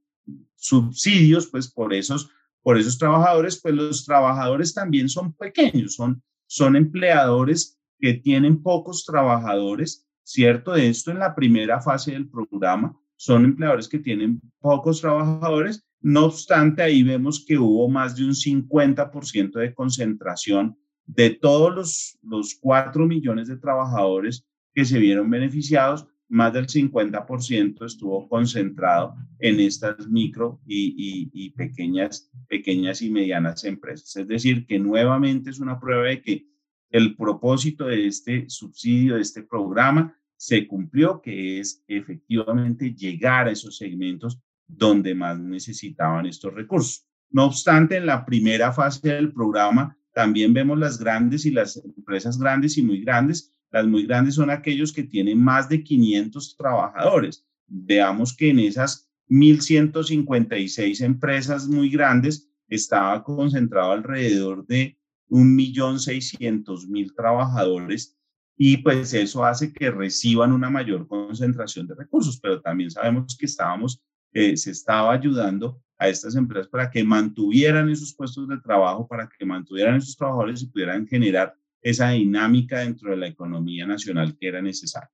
subsidios, 0.54 1.48
pues 1.48 1.72
por 1.72 1.96
esos, 1.96 2.30
por 2.62 2.78
esos 2.78 3.00
trabajadores, 3.00 3.60
pues 3.60 3.74
los 3.74 4.06
trabajadores 4.06 4.72
también 4.72 5.10
son 5.10 5.34
pequeños, 5.34 5.96
son, 5.96 6.22
son 6.46 6.76
empleadores 6.76 7.80
que 7.98 8.14
tienen 8.14 8.62
pocos 8.62 9.04
trabajadores 9.04 10.06
¿cierto? 10.24 10.74
De 10.74 10.88
esto 10.88 11.12
en 11.12 11.20
la 11.20 11.36
primera 11.36 11.82
fase 11.82 12.12
del 12.12 12.30
programa 12.30 12.98
son 13.16 13.46
empleadores 13.46 13.88
que 13.88 14.00
tienen 14.00 14.42
pocos 14.60 15.02
trabajadores. 15.02 15.86
No 16.02 16.26
obstante, 16.26 16.82
ahí 16.82 17.04
vemos 17.04 17.46
que 17.46 17.58
hubo 17.58 17.88
más 17.88 18.16
de 18.16 18.26
un 18.26 18.34
50% 18.34 19.60
de 19.60 19.74
concentración 19.74 20.78
de 21.06 21.32
todos 21.32 21.74
los, 21.74 22.20
los 22.22 22.56
4 22.60 23.06
millones 23.06 23.48
de 23.48 23.58
trabajadores 23.58 24.46
que 24.74 24.86
se 24.86 25.00
vieron 25.00 25.30
beneficiados, 25.30 26.08
más 26.30 26.52
del 26.52 26.68
50% 26.68 27.86
estuvo 27.86 28.28
concentrado 28.28 29.16
en 29.40 29.60
estas 29.60 30.08
micro 30.08 30.60
y, 30.66 31.30
y, 31.32 31.50
pequeñas, 31.52 32.32
pequeñas 32.48 33.02
y 33.02 33.12
medianas 33.12 33.64
empresas. 33.66 34.16
Es 34.16 34.28
decir, 34.28 34.66
que 34.66 34.80
nuevamente 34.80 35.52
es 35.52 35.60
una 35.60 35.80
prueba 35.80 36.06
de 36.06 36.22
que 36.22 36.48
el 36.94 37.16
propósito 37.16 37.86
de 37.86 38.06
este 38.06 38.48
subsidio, 38.50 39.16
de 39.16 39.22
este 39.22 39.42
programa, 39.42 40.16
se 40.38 40.68
cumplió, 40.68 41.20
que 41.22 41.60
es 41.60 41.84
efectivamente 41.88 42.94
llegar 42.94 43.48
a 43.48 43.52
esos 43.52 43.78
segmentos 43.78 44.40
donde 44.68 45.16
más 45.16 45.40
necesitaban 45.40 46.28
estos 46.28 46.54
recursos. 46.54 47.08
No 47.32 47.46
obstante, 47.46 47.98
en 47.98 48.06
la 48.06 48.24
primera 48.24 48.72
fase 48.72 49.10
del 49.10 49.34
programa 49.34 49.98
también 50.14 50.54
vemos 50.54 50.78
las 50.78 51.00
grandes 51.00 51.48
y 51.48 51.52
las 51.52 51.78
empresas 51.78 52.38
grandes 52.38 52.78
y 52.78 52.84
muy 52.84 53.02
grandes. 53.02 53.52
Las 53.72 53.88
muy 53.88 54.06
grandes 54.06 54.36
son 54.36 54.52
aquellos 54.52 54.94
que 54.94 55.02
tienen 55.02 55.44
más 55.44 55.68
de 55.68 55.84
500 55.84 56.56
trabajadores. 56.56 57.44
Veamos 57.66 58.38
que 58.38 58.52
en 58.52 58.60
esas 58.60 59.10
1.156 59.30 61.02
empresas 61.02 61.68
muy 61.68 61.90
grandes 61.90 62.48
estaba 62.68 63.24
concentrado 63.24 63.94
alrededor 63.94 64.68
de 64.68 65.00
1.600.000 65.30 67.16
trabajadores 67.16 68.18
y 68.56 68.78
pues 68.78 69.14
eso 69.14 69.44
hace 69.44 69.74
que 69.74 69.90
reciban 69.90 70.52
una 70.52 70.70
mayor 70.70 71.08
concentración 71.08 71.88
de 71.88 71.96
recursos, 71.96 72.40
pero 72.40 72.62
también 72.62 72.92
sabemos 72.92 73.36
que 73.38 73.46
estábamos, 73.46 74.02
eh, 74.32 74.56
se 74.58 74.72
estaba 74.72 75.12
ayudando 75.14 75.82
a 75.98 76.08
estas 76.08 76.36
empresas 76.36 76.68
para 76.68 76.90
que 76.90 77.04
mantuvieran 77.04 77.90
esos 77.90 78.14
puestos 78.14 78.48
de 78.48 78.60
trabajo, 78.60 79.08
para 79.08 79.28
que 79.28 79.46
mantuvieran 79.46 79.96
esos 79.96 80.16
trabajadores 80.16 80.62
y 80.62 80.68
pudieran 80.68 81.08
generar 81.08 81.56
esa 81.82 82.10
dinámica 82.12 82.80
dentro 82.80 83.12
de 83.12 83.18
la 83.18 83.28
economía 83.28 83.86
nacional 83.86 84.38
que 84.38 84.48
era 84.48 84.62
necesaria. 84.62 85.12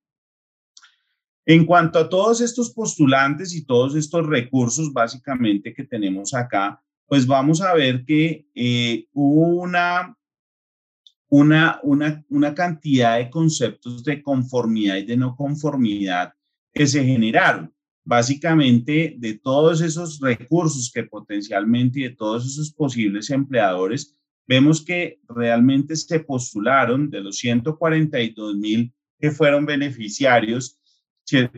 En 1.46 1.64
cuanto 1.64 1.98
a 1.98 2.08
todos 2.08 2.40
estos 2.40 2.70
postulantes 2.72 3.54
y 3.54 3.64
todos 3.64 3.96
estos 3.96 4.26
recursos 4.26 4.92
básicamente 4.92 5.72
que 5.72 5.84
tenemos 5.84 6.34
acá, 6.34 6.82
pues 7.10 7.26
vamos 7.26 7.60
a 7.60 7.74
ver 7.74 8.04
que 8.04 8.46
eh, 8.54 9.08
hubo 9.12 9.62
una, 9.62 10.16
una, 11.28 11.80
una, 11.82 12.24
una 12.28 12.54
cantidad 12.54 13.18
de 13.18 13.28
conceptos 13.28 14.04
de 14.04 14.22
conformidad 14.22 14.94
y 14.94 15.06
de 15.06 15.16
no 15.16 15.34
conformidad 15.34 16.32
que 16.72 16.86
se 16.86 17.04
generaron. 17.04 17.74
Básicamente, 18.04 19.16
de 19.18 19.34
todos 19.34 19.80
esos 19.80 20.20
recursos 20.20 20.88
que 20.94 21.02
potencialmente 21.02 21.98
y 21.98 22.02
de 22.04 22.10
todos 22.14 22.46
esos 22.46 22.72
posibles 22.72 23.28
empleadores, 23.30 24.16
vemos 24.46 24.80
que 24.80 25.18
realmente 25.28 25.96
se 25.96 26.20
postularon 26.20 27.10
de 27.10 27.22
los 27.22 27.38
142 27.38 28.54
mil 28.54 28.94
que 29.18 29.32
fueron 29.32 29.66
beneficiarios, 29.66 30.78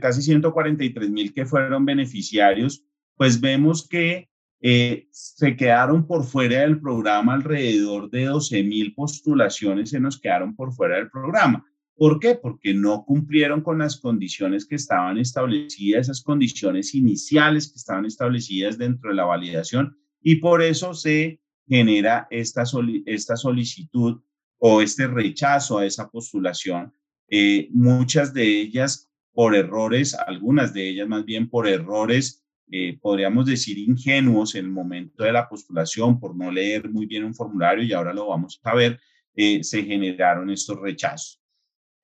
casi 0.01 0.23
143 0.23 1.11
mil 1.11 1.35
que 1.35 1.45
fueron 1.45 1.85
beneficiarios, 1.85 2.87
pues 3.17 3.39
vemos 3.39 3.87
que 3.87 4.32
eh, 4.65 5.09
se 5.11 5.57
quedaron 5.57 6.07
por 6.07 6.25
fuera 6.25 6.61
del 6.61 6.81
programa 6.81 7.35
alrededor 7.35 8.09
de 8.11 8.27
12 8.27 8.63
mil 8.63 8.95
postulaciones, 8.95 9.91
se 9.91 9.99
nos 9.99 10.21
quedaron 10.21 10.55
por 10.55 10.73
fuera 10.73 10.97
del 10.97 11.11
programa. 11.11 11.67
¿Por 11.97 12.21
qué? 12.21 12.37
Porque 12.37 12.73
no 12.73 13.05
cumplieron 13.05 13.61
con 13.61 13.79
las 13.79 14.01
condiciones 14.01 14.65
que 14.65 14.77
estaban 14.77 15.19
establecidas, 15.19 16.03
esas 16.03 16.23
condiciones 16.23 16.95
iniciales 16.95 17.71
que 17.71 17.77
estaban 17.77 18.07
establecidas 18.07 18.79
dentro 18.79 19.11
de 19.11 19.17
la 19.17 19.25
validación 19.25 19.97
y 20.23 20.37
por 20.37 20.63
eso 20.63 20.95
se 20.95 21.41
genera 21.67 22.29
esta, 22.31 22.63
esta 23.07 23.37
solicitud 23.37 24.23
o 24.59 24.81
este 24.81 25.09
rechazo 25.09 25.79
a 25.79 25.87
esa 25.87 26.09
postulación. 26.09 26.93
Eh, 27.29 27.69
muchas 27.73 28.33
de 28.33 28.61
ellas 28.61 29.11
por 29.33 29.57
errores, 29.57 30.15
algunas 30.15 30.73
de 30.73 30.89
ellas 30.89 31.09
más 31.09 31.25
bien 31.25 31.49
por 31.49 31.67
errores 31.67 32.42
eh, 32.71 32.99
podríamos 33.01 33.47
decir, 33.47 33.79
ingenuos 33.79 34.55
en 34.55 34.67
el 34.67 34.71
momento 34.71 35.25
de 35.25 35.33
la 35.33 35.49
postulación 35.49 36.19
por 36.19 36.37
no 36.37 36.51
leer 36.51 36.91
muy 36.91 37.07
bien 37.07 37.25
un 37.25 37.35
formulario 37.35 37.85
y 37.85 37.93
ahora 37.93 38.13
lo 38.13 38.29
vamos 38.29 38.61
a 38.63 38.75
ver, 38.75 38.99
eh, 39.35 39.63
se 39.63 39.83
generaron 39.83 40.51
estos 40.51 40.81
rechazos. 40.81 41.41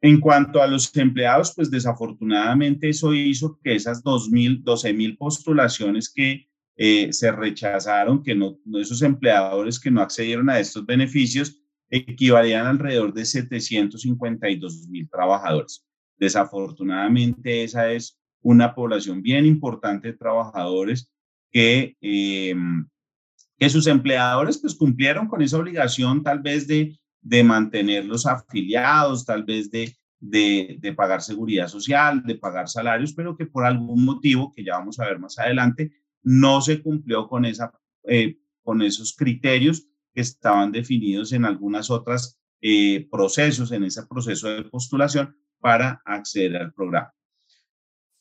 En 0.01 0.21
cuanto 0.21 0.62
a 0.62 0.66
los 0.66 0.94
empleados, 0.97 1.53
pues 1.57 1.71
desafortunadamente 1.71 2.88
eso 2.88 3.12
hizo 3.14 3.59
que 3.62 3.75
esas 3.75 4.03
2.000, 4.05 4.62
12.000 4.62 5.18
postulaciones 5.18 6.12
que 6.12 6.49
eh, 6.77 7.12
se 7.12 7.33
rechazaron, 7.33 8.23
que 8.23 8.37
no, 8.37 8.59
esos 8.81 9.03
empleadores 9.03 9.81
que 9.81 9.90
no 9.90 10.01
accedieron 10.01 10.49
a 10.49 10.61
estos 10.61 10.87
beneficios, 10.87 11.61
equivalían 11.90 12.66
alrededor 12.66 13.12
de 13.12 13.23
752.000 13.23 15.11
trabajadores. 15.11 15.85
Desafortunadamente 16.16 17.64
esa 17.64 17.90
es 17.90 18.21
una 18.42 18.74
población 18.74 19.22
bien 19.22 19.46
importante 19.46 20.09
de 20.09 20.18
trabajadores 20.18 21.11
que, 21.51 21.96
eh, 22.01 22.55
que 23.59 23.70
sus 23.70 23.87
empleadores 23.87 24.59
pues 24.59 24.74
cumplieron 24.74 25.29
con 25.29 25.42
esa 25.42 25.59
obligación 25.59 26.22
tal 26.22 26.40
vez 26.40 26.66
de, 26.66 26.98
de 27.20 27.44
mantenerlos 27.44 28.27
afiliados, 28.27 29.24
tal 29.24 29.44
vez 29.44 29.70
de, 29.70 29.96
de, 30.20 30.94
pagar 30.96 31.22
seguridad 31.22 31.68
social, 31.68 32.22
de 32.24 32.37
pagar 32.37 32.68
salarios, 32.68 33.12
pero 33.12 33.37
que 33.37 33.46
por 33.46 33.64
algún 33.64 34.05
motivo, 34.05 34.53
que 34.53 34.64
ya 34.64 34.79
vamos 34.79 34.98
a 34.98 35.07
ver 35.07 35.18
más 35.18 35.38
adelante, 35.38 35.92
no 36.22 36.61
se 36.61 36.83
cumplió 36.83 37.29
con, 37.29 37.44
esa, 37.44 37.72
eh, 38.05 38.38
con 38.62 38.83
esos 38.83 39.14
criterios 39.14 39.87
que 40.14 40.20
estaban 40.20 40.72
definidos 40.72 41.33
en 41.33 41.44
algunas 41.44 41.90
otras 41.90 42.38
eh, 42.61 43.07
procesos, 43.11 43.72
en 43.72 43.85
ese 43.85 44.07
proceso 44.07 44.48
de 44.48 44.64
postulación 44.64 45.37
para 45.61 46.03
acceder 46.05 46.57
al 46.57 46.72
programa. 46.72 47.12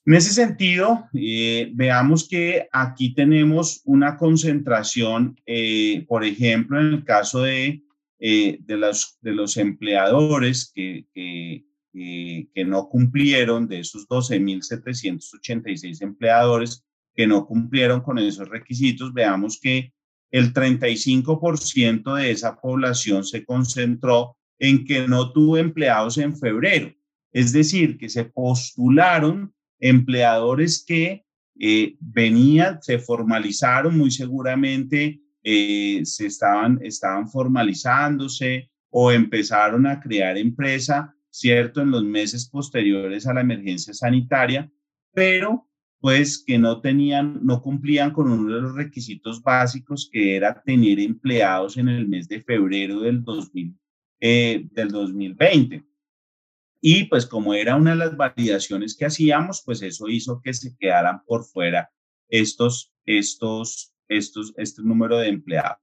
En 0.07 0.13
ese 0.13 0.33
sentido, 0.33 1.09
eh, 1.13 1.69
veamos 1.75 2.29
que 2.29 2.69
aquí 2.71 3.13
tenemos 3.13 3.81
una 3.83 4.15
concentración, 4.15 5.37
eh, 5.45 6.05
por 6.07 6.23
ejemplo, 6.23 6.79
en 6.79 6.85
el 6.93 7.03
caso 7.03 7.41
de 7.41 7.83
eh, 8.17 8.57
de, 8.61 8.77
los, 8.77 9.17
de 9.19 9.33
los 9.33 9.57
empleadores 9.57 10.71
que, 10.73 11.07
que, 11.13 11.65
que 11.93 12.65
no 12.65 12.87
cumplieron, 12.87 13.67
de 13.67 13.79
esos 13.79 14.07
12.786 14.07 16.01
empleadores 16.01 16.85
que 17.13 17.27
no 17.27 17.45
cumplieron 17.45 17.99
con 17.99 18.17
esos 18.17 18.47
requisitos, 18.47 19.13
veamos 19.13 19.59
que 19.59 19.91
el 20.31 20.53
35% 20.53 22.15
de 22.15 22.31
esa 22.31 22.55
población 22.55 23.25
se 23.25 23.43
concentró 23.43 24.37
en 24.57 24.85
que 24.85 25.05
no 25.05 25.33
tuvo 25.33 25.57
empleados 25.57 26.17
en 26.17 26.37
febrero. 26.37 26.93
Es 27.33 27.51
decir, 27.51 27.97
que 27.97 28.07
se 28.07 28.23
postularon 28.23 29.53
empleadores 29.79 30.83
que 30.85 31.25
eh, 31.59 31.95
venían, 31.99 32.81
se 32.81 32.99
formalizaron 32.99 33.97
muy 33.97 34.11
seguramente, 34.11 35.21
eh, 35.43 36.01
se 36.03 36.27
estaban, 36.27 36.79
estaban 36.83 37.29
formalizándose 37.29 38.69
o 38.89 39.11
empezaron 39.11 39.87
a 39.87 39.99
crear 39.99 40.37
empresa, 40.37 41.15
¿cierto? 41.29 41.81
En 41.81 41.91
los 41.91 42.03
meses 42.03 42.49
posteriores 42.49 43.27
a 43.27 43.33
la 43.33 43.41
emergencia 43.41 43.93
sanitaria, 43.93 44.71
pero 45.13 45.67
pues 45.99 46.43
que 46.45 46.59
no 46.59 46.79
tenían, 46.79 47.39
no 47.43 47.61
cumplían 47.61 48.11
con 48.11 48.31
uno 48.31 48.53
de 48.53 48.61
los 48.61 48.75
requisitos 48.75 49.41
básicos 49.41 50.09
que 50.11 50.35
era 50.35 50.61
tener 50.61 50.99
empleados 50.99 51.77
en 51.77 51.89
el 51.89 52.07
mes 52.07 52.27
de 52.27 52.41
febrero 52.43 53.01
del, 53.01 53.23
2000, 53.23 53.75
eh, 54.19 54.67
del 54.71 54.89
2020. 54.89 55.86
Y 56.81 57.05
pues 57.05 57.25
como 57.25 57.53
era 57.53 57.75
una 57.75 57.91
de 57.91 57.97
las 57.97 58.17
validaciones 58.17 58.95
que 58.95 59.05
hacíamos, 59.05 59.63
pues 59.65 59.81
eso 59.81 60.07
hizo 60.07 60.41
que 60.41 60.53
se 60.53 60.75
quedaran 60.77 61.23
por 61.25 61.43
fuera 61.43 61.89
estos, 62.29 62.93
estos, 63.05 63.93
estos, 64.07 64.53
este 64.57 64.81
número 64.83 65.17
de 65.17 65.29
empleados, 65.29 65.81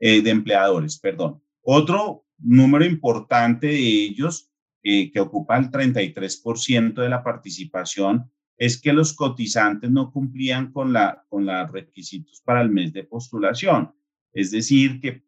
eh, 0.00 0.22
de 0.22 0.30
empleadores, 0.30 0.98
perdón. 0.98 1.42
Otro 1.62 2.26
número 2.38 2.84
importante 2.84 3.68
de 3.68 3.78
ellos, 3.78 4.50
eh, 4.82 5.10
que 5.10 5.20
ocupa 5.20 5.56
el 5.56 5.70
33% 5.70 6.94
de 6.94 7.08
la 7.08 7.22
participación, 7.22 8.30
es 8.56 8.80
que 8.80 8.92
los 8.92 9.14
cotizantes 9.14 9.90
no 9.90 10.12
cumplían 10.12 10.72
con, 10.72 10.92
la, 10.92 11.24
con 11.28 11.46
los 11.46 11.72
requisitos 11.72 12.40
para 12.44 12.62
el 12.62 12.70
mes 12.70 12.92
de 12.92 13.04
postulación. 13.04 13.94
Es 14.32 14.50
decir, 14.50 15.00
que 15.00 15.24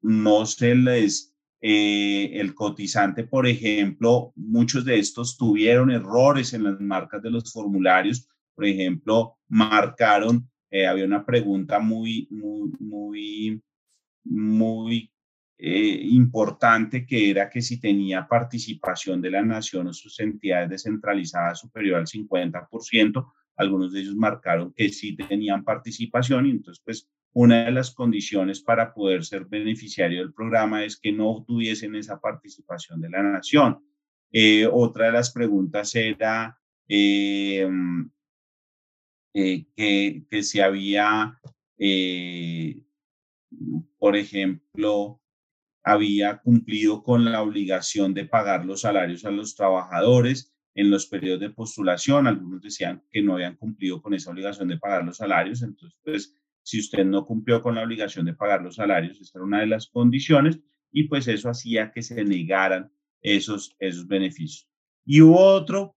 no 0.00 0.46
se 0.46 0.74
les, 0.74 1.31
eh, 1.64 2.40
el 2.40 2.56
cotizante, 2.56 3.22
por 3.22 3.46
ejemplo, 3.46 4.32
muchos 4.34 4.84
de 4.84 4.98
estos 4.98 5.36
tuvieron 5.36 5.92
errores 5.92 6.52
en 6.54 6.64
las 6.64 6.80
marcas 6.80 7.22
de 7.22 7.30
los 7.30 7.52
formularios. 7.52 8.28
Por 8.52 8.66
ejemplo, 8.66 9.38
marcaron, 9.46 10.50
eh, 10.72 10.88
había 10.88 11.04
una 11.04 11.24
pregunta 11.24 11.78
muy, 11.78 12.26
muy, 12.32 12.72
muy, 12.80 13.62
muy 14.24 15.12
eh, 15.56 16.00
importante 16.10 17.06
que 17.06 17.30
era 17.30 17.48
que 17.48 17.62
si 17.62 17.78
tenía 17.78 18.26
participación 18.26 19.22
de 19.22 19.30
la 19.30 19.42
nación 19.42 19.86
o 19.86 19.92
sus 19.92 20.18
entidades 20.18 20.68
descentralizadas 20.68 21.60
superior 21.60 22.00
al 22.00 22.08
50%, 22.08 23.32
algunos 23.54 23.92
de 23.92 24.00
ellos 24.00 24.16
marcaron 24.16 24.72
que 24.72 24.88
sí 24.88 25.14
tenían 25.14 25.62
participación 25.62 26.46
y 26.46 26.50
entonces 26.50 26.82
pues 26.84 27.08
una 27.34 27.64
de 27.64 27.70
las 27.70 27.92
condiciones 27.92 28.60
para 28.60 28.92
poder 28.92 29.24
ser 29.24 29.46
beneficiario 29.46 30.20
del 30.20 30.34
programa 30.34 30.84
es 30.84 30.98
que 30.98 31.12
no 31.12 31.44
tuviesen 31.46 31.94
esa 31.94 32.20
participación 32.20 33.00
de 33.00 33.10
la 33.10 33.22
nación. 33.22 33.84
Eh, 34.30 34.66
otra 34.70 35.06
de 35.06 35.12
las 35.12 35.32
preguntas 35.32 35.94
era 35.94 36.58
eh, 36.88 37.68
que, 39.32 40.24
que 40.28 40.42
si 40.42 40.60
había, 40.60 41.38
por 43.98 44.16
ejemplo, 44.16 45.22
había 45.84 46.38
cumplido 46.38 47.02
con 47.02 47.24
la 47.24 47.42
obligación 47.42 48.14
de 48.14 48.24
pagar 48.24 48.64
los 48.64 48.82
salarios 48.82 49.24
a 49.24 49.30
los 49.30 49.54
trabajadores 49.56 50.52
en 50.74 50.90
los 50.90 51.06
periodos 51.06 51.40
de 51.40 51.50
postulación. 51.50 52.26
Algunos 52.26 52.62
decían 52.62 53.02
que 53.10 53.22
no 53.22 53.34
habían 53.34 53.56
cumplido 53.56 54.00
con 54.00 54.14
esa 54.14 54.30
obligación 54.30 54.68
de 54.68 54.78
pagar 54.78 55.04
los 55.04 55.16
salarios. 55.18 55.62
Entonces, 55.62 55.98
pues, 56.04 56.36
si 56.62 56.80
usted 56.80 57.04
no 57.04 57.24
cumplió 57.24 57.62
con 57.62 57.74
la 57.74 57.82
obligación 57.82 58.26
de 58.26 58.34
pagar 58.34 58.62
los 58.62 58.76
salarios, 58.76 59.20
esa 59.20 59.38
era 59.38 59.44
una 59.44 59.60
de 59.60 59.66
las 59.66 59.88
condiciones 59.88 60.60
y 60.90 61.04
pues 61.04 61.26
eso 61.28 61.48
hacía 61.48 61.90
que 61.90 62.02
se 62.02 62.24
negaran 62.24 62.90
esos, 63.20 63.74
esos 63.78 64.06
beneficios. 64.06 64.68
Y 65.04 65.20
hubo 65.20 65.38
otro 65.38 65.96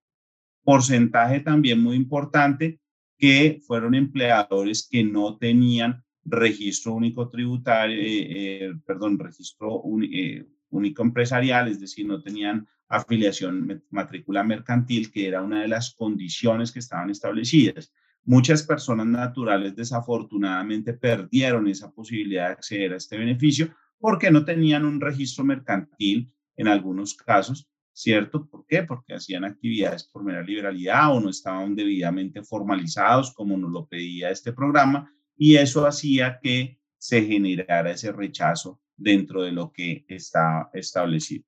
porcentaje 0.64 1.40
también 1.40 1.80
muy 1.80 1.96
importante 1.96 2.80
que 3.18 3.60
fueron 3.66 3.94
empleadores 3.94 4.86
que 4.90 5.04
no 5.04 5.38
tenían 5.38 6.04
registro 6.24 6.94
único 6.94 7.28
tributario, 7.28 7.96
eh, 7.96 8.64
eh, 8.64 8.72
perdón, 8.84 9.18
registro 9.18 9.82
eh, 10.02 10.44
único 10.70 11.02
empresarial, 11.02 11.68
es 11.68 11.80
decir, 11.80 12.06
no 12.06 12.20
tenían 12.20 12.66
afiliación 12.88 13.84
matrícula 13.90 14.42
mercantil, 14.42 15.10
que 15.10 15.28
era 15.28 15.42
una 15.42 15.62
de 15.62 15.68
las 15.68 15.94
condiciones 15.94 16.72
que 16.72 16.80
estaban 16.80 17.10
establecidas. 17.10 17.92
Muchas 18.28 18.64
personas 18.64 19.06
naturales 19.06 19.76
desafortunadamente 19.76 20.92
perdieron 20.92 21.68
esa 21.68 21.92
posibilidad 21.92 22.48
de 22.48 22.52
acceder 22.54 22.92
a 22.92 22.96
este 22.96 23.16
beneficio 23.16 23.72
porque 24.00 24.32
no 24.32 24.44
tenían 24.44 24.84
un 24.84 25.00
registro 25.00 25.44
mercantil 25.44 26.32
en 26.56 26.66
algunos 26.66 27.14
casos, 27.14 27.70
¿cierto? 27.92 28.44
¿Por 28.48 28.66
qué? 28.66 28.82
Porque 28.82 29.14
hacían 29.14 29.44
actividades 29.44 30.02
por 30.02 30.24
mera 30.24 30.42
liberalidad 30.42 31.14
o 31.14 31.20
no 31.20 31.30
estaban 31.30 31.76
debidamente 31.76 32.42
formalizados 32.42 33.32
como 33.32 33.56
nos 33.56 33.70
lo 33.70 33.86
pedía 33.86 34.30
este 34.30 34.52
programa 34.52 35.08
y 35.36 35.54
eso 35.54 35.86
hacía 35.86 36.40
que 36.42 36.80
se 36.98 37.22
generara 37.22 37.92
ese 37.92 38.10
rechazo 38.10 38.80
dentro 38.96 39.42
de 39.42 39.52
lo 39.52 39.70
que 39.72 40.04
está 40.08 40.68
establecido. 40.72 41.44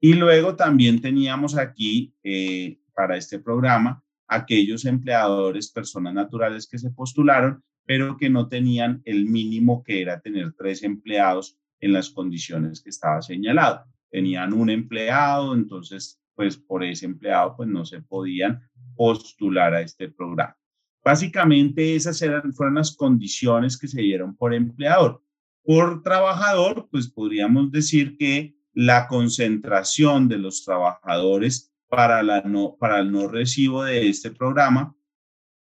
Y 0.00 0.14
luego 0.14 0.56
también 0.56 1.02
teníamos 1.02 1.58
aquí 1.58 2.14
eh, 2.22 2.80
para 2.94 3.18
este 3.18 3.38
programa 3.38 4.02
aquellos 4.28 4.84
empleadores, 4.84 5.70
personas 5.70 6.14
naturales 6.14 6.66
que 6.66 6.78
se 6.78 6.90
postularon, 6.90 7.62
pero 7.84 8.16
que 8.16 8.28
no 8.28 8.48
tenían 8.48 9.00
el 9.04 9.26
mínimo 9.26 9.82
que 9.84 10.02
era 10.02 10.20
tener 10.20 10.52
tres 10.52 10.82
empleados 10.82 11.56
en 11.80 11.92
las 11.92 12.10
condiciones 12.10 12.80
que 12.80 12.90
estaba 12.90 13.22
señalado. 13.22 13.84
Tenían 14.10 14.52
un 14.52 14.70
empleado, 14.70 15.54
entonces, 15.54 16.20
pues 16.34 16.56
por 16.56 16.82
ese 16.82 17.06
empleado, 17.06 17.54
pues 17.56 17.68
no 17.68 17.84
se 17.84 18.02
podían 18.02 18.60
postular 18.96 19.74
a 19.74 19.82
este 19.82 20.08
programa. 20.08 20.56
Básicamente 21.04 21.94
esas 21.94 22.20
eran, 22.22 22.52
fueron 22.52 22.74
las 22.74 22.96
condiciones 22.96 23.78
que 23.78 23.86
se 23.86 24.00
dieron 24.00 24.36
por 24.36 24.52
empleador. 24.52 25.22
Por 25.62 26.02
trabajador, 26.02 26.88
pues 26.90 27.08
podríamos 27.08 27.70
decir 27.70 28.16
que 28.16 28.56
la 28.72 29.06
concentración 29.06 30.28
de 30.28 30.38
los 30.38 30.64
trabajadores 30.64 31.72
para, 31.88 32.20
el 32.20 33.12
no 33.12 33.28
recibo 33.28 33.84
de 33.84 34.08
este 34.08 34.30
programa, 34.30 34.96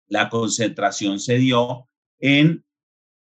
la 0.07 0.29
concentración 0.29 1.19
se 1.19 1.37
dio 1.37 1.87
en 2.19 2.65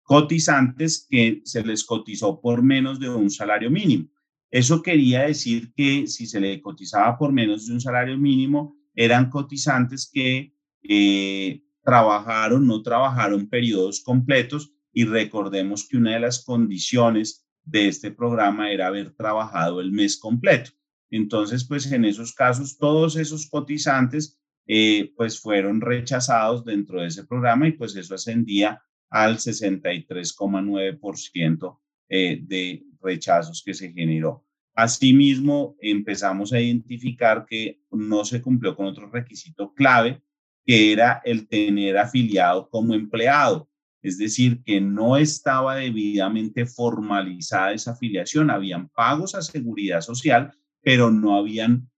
cotizantes 0.03 1.07
que 1.09 1.41
se 1.45 1.63
les 1.63 1.83
cotizó 1.83 2.39
por 2.39 2.61
menos 2.61 2.99
de 2.99 3.09
un 3.09 3.29
salario 3.29 3.71
mínimo. 3.71 4.09
Eso 4.51 4.81
quería 4.81 5.23
decir 5.23 5.73
que 5.73 6.07
si 6.07 6.27
se 6.27 6.39
le 6.39 6.61
cotizaba 6.61 7.17
por 7.17 7.31
menos 7.31 7.67
de 7.67 7.73
un 7.73 7.81
salario 7.81 8.17
mínimo, 8.17 8.77
eran 8.93 9.29
cotizantes 9.29 10.09
que 10.11 10.53
eh, 10.83 11.63
trabajaron, 11.83 12.67
no 12.67 12.81
trabajaron 12.81 13.49
periodos 13.49 14.01
completos 14.01 14.71
y 14.93 15.05
recordemos 15.05 15.87
que 15.87 15.97
una 15.97 16.13
de 16.13 16.19
las 16.19 16.43
condiciones 16.43 17.45
de 17.63 17.87
este 17.87 18.11
programa 18.11 18.71
era 18.71 18.87
haber 18.87 19.13
trabajado 19.15 19.81
el 19.81 19.91
mes 19.91 20.17
completo. 20.17 20.71
Entonces, 21.09 21.65
pues 21.65 21.91
en 21.91 22.05
esos 22.05 22.33
casos, 22.33 22.77
todos 22.77 23.15
esos 23.15 23.49
cotizantes 23.49 24.37
eh, 24.67 25.11
pues 25.15 25.39
fueron 25.39 25.81
rechazados 25.81 26.65
dentro 26.65 27.01
de 27.01 27.07
ese 27.07 27.25
programa 27.25 27.67
y 27.67 27.71
pues 27.73 27.95
eso 27.95 28.15
ascendía 28.15 28.81
al 29.09 29.37
63,9% 29.37 31.79
eh, 32.09 32.39
de 32.41 32.83
rechazos 33.01 33.63
que 33.63 33.73
se 33.73 33.93
generó. 33.93 34.43
Asimismo, 34.73 35.77
empezamos 35.79 36.51
a 36.51 36.59
identificar 36.59 37.45
que 37.47 37.79
no 37.91 38.25
se 38.25 38.41
cumplió 38.41 38.75
con 38.75 38.87
otro 38.87 39.09
requisito 39.09 39.73
clave 39.73 40.21
que 40.65 40.91
era 40.91 41.21
el 41.23 41.47
tener 41.47 41.97
afiliado 41.97 42.69
como 42.69 42.93
empleado. 42.93 43.69
Es 44.01 44.17
decir, 44.17 44.63
que 44.63 44.81
no 44.81 45.17
estaba 45.17 45.75
debidamente 45.75 46.65
formalizada 46.65 47.73
esa 47.73 47.91
afiliación. 47.91 48.51
Habían 48.51 48.89
pagos 48.89 49.35
a 49.35 49.41
seguridad 49.41 50.01
social, 50.01 50.51
pero 50.85 51.09
no 51.09 51.35
habían 51.35 51.89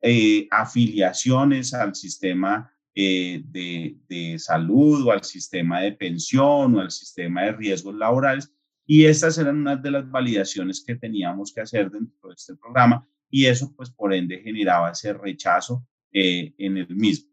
eh, 0.00 0.48
afiliaciones 0.50 1.72
al 1.74 1.94
sistema 1.94 2.74
eh, 2.92 3.40
de, 3.44 3.96
de, 4.08 4.36
salud 4.40 5.06
o 5.06 5.12
al 5.12 5.22
sistema 5.22 5.80
de 5.80 5.92
pensión 5.92 6.74
o 6.74 6.80
al 6.80 6.90
sistema 6.90 7.42
de 7.42 7.52
riesgos 7.52 7.94
laborales. 7.94 8.52
Y 8.84 9.04
estas 9.04 9.38
eran 9.38 9.58
unas 9.58 9.80
de 9.80 9.92
las 9.92 10.10
validaciones 10.10 10.82
que 10.84 10.96
teníamos 10.96 11.54
que 11.54 11.60
hacer 11.60 11.88
dentro 11.88 12.30
de 12.30 12.34
este 12.34 12.56
programa 12.56 13.08
y 13.30 13.46
eso 13.46 13.72
pues 13.76 13.90
por 13.90 14.12
ende 14.12 14.40
generaba 14.40 14.90
ese 14.90 15.12
rechazo 15.12 15.86
eh, 16.12 16.52
en 16.58 16.78
el 16.78 16.96
mismo. 16.96 17.30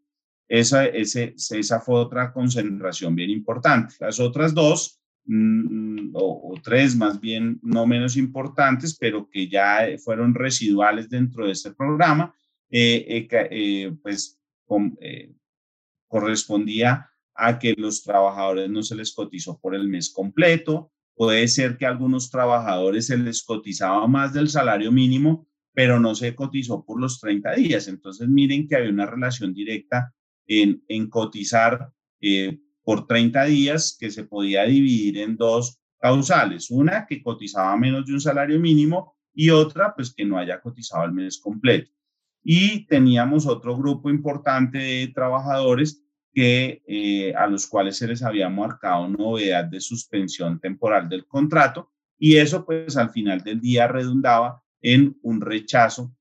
Esa, 0.48 0.86
esa 0.86 1.80
fue 1.80 1.96
otra 1.96 2.32
concentración 2.32 3.16
bien 3.16 3.30
importante. 3.30 3.96
Las 3.98 4.20
otras 4.20 4.54
dos 4.54 4.99
mm, 5.30 6.10
o, 6.14 6.54
tres 6.62 6.96
más 6.96 7.20
bien 7.20 7.58
no 7.62 7.86
menos 7.86 8.16
importantes, 8.16 8.96
pero 8.98 9.28
que 9.30 9.48
ya 9.48 9.86
fueron 10.04 10.34
residuales 10.34 11.08
dentro 11.08 11.46
de 11.46 11.52
este 11.52 11.72
programa, 11.72 12.34
eh, 12.70 13.28
eh, 13.30 13.92
pues 14.02 14.38
correspondía 16.08 17.08
a 17.34 17.58
que 17.58 17.74
los 17.76 18.02
trabajadores 18.02 18.68
no 18.68 18.82
se 18.82 18.96
les 18.96 19.14
cotizó 19.14 19.58
por 19.58 19.74
el 19.74 19.88
mes 19.88 20.10
completo, 20.10 20.92
puede 21.14 21.48
ser 21.48 21.76
que 21.76 21.86
a 21.86 21.90
algunos 21.90 22.30
trabajadores 22.30 23.06
se 23.06 23.16
les 23.16 23.42
cotizaba 23.42 24.06
más 24.06 24.32
del 24.32 24.48
salario 24.48 24.92
mínimo, 24.92 25.46
pero 25.72 26.00
no 26.00 26.14
se 26.14 26.34
cotizó 26.34 26.84
por 26.84 27.00
los 27.00 27.20
30 27.20 27.54
días. 27.54 27.88
Entonces, 27.88 28.28
miren 28.28 28.66
que 28.66 28.76
había 28.76 28.90
una 28.90 29.06
relación 29.06 29.54
directa 29.54 30.12
en, 30.46 30.82
en 30.88 31.08
cotizar 31.08 31.92
eh, 32.20 32.58
por 32.82 33.06
30 33.06 33.44
días 33.44 33.96
que 33.98 34.10
se 34.10 34.24
podía 34.24 34.64
dividir 34.64 35.18
en 35.18 35.36
dos 35.36 35.80
causales. 35.98 36.70
Una 36.70 37.06
que 37.06 37.22
cotizaba 37.22 37.76
menos 37.76 38.06
de 38.06 38.14
un 38.14 38.20
salario 38.20 38.58
mínimo 38.58 39.16
y 39.32 39.50
otra 39.50 39.94
pues 39.94 40.12
que 40.12 40.24
no 40.24 40.38
haya 40.38 40.60
cotizado 40.60 41.04
el 41.04 41.12
mes 41.12 41.38
completo. 41.38 41.90
Y 42.42 42.86
teníamos 42.86 43.46
otro 43.46 43.76
grupo 43.76 44.08
importante 44.08 44.78
de 44.78 45.08
trabajadores 45.08 46.02
que 46.32 46.82
eh, 46.86 47.34
a 47.34 47.46
los 47.46 47.66
cuales 47.66 47.96
se 47.96 48.06
les 48.06 48.22
había 48.22 48.48
marcado 48.48 49.08
novedad 49.08 49.64
de 49.64 49.80
suspensión 49.80 50.60
temporal 50.60 51.08
del 51.08 51.26
contrato 51.26 51.90
y 52.18 52.36
eso 52.36 52.64
pues 52.64 52.96
al 52.96 53.10
final 53.10 53.40
del 53.40 53.60
día 53.60 53.88
redundaba 53.88 54.62
en 54.82 55.18
un 55.22 55.40
rechazo, 55.40 56.14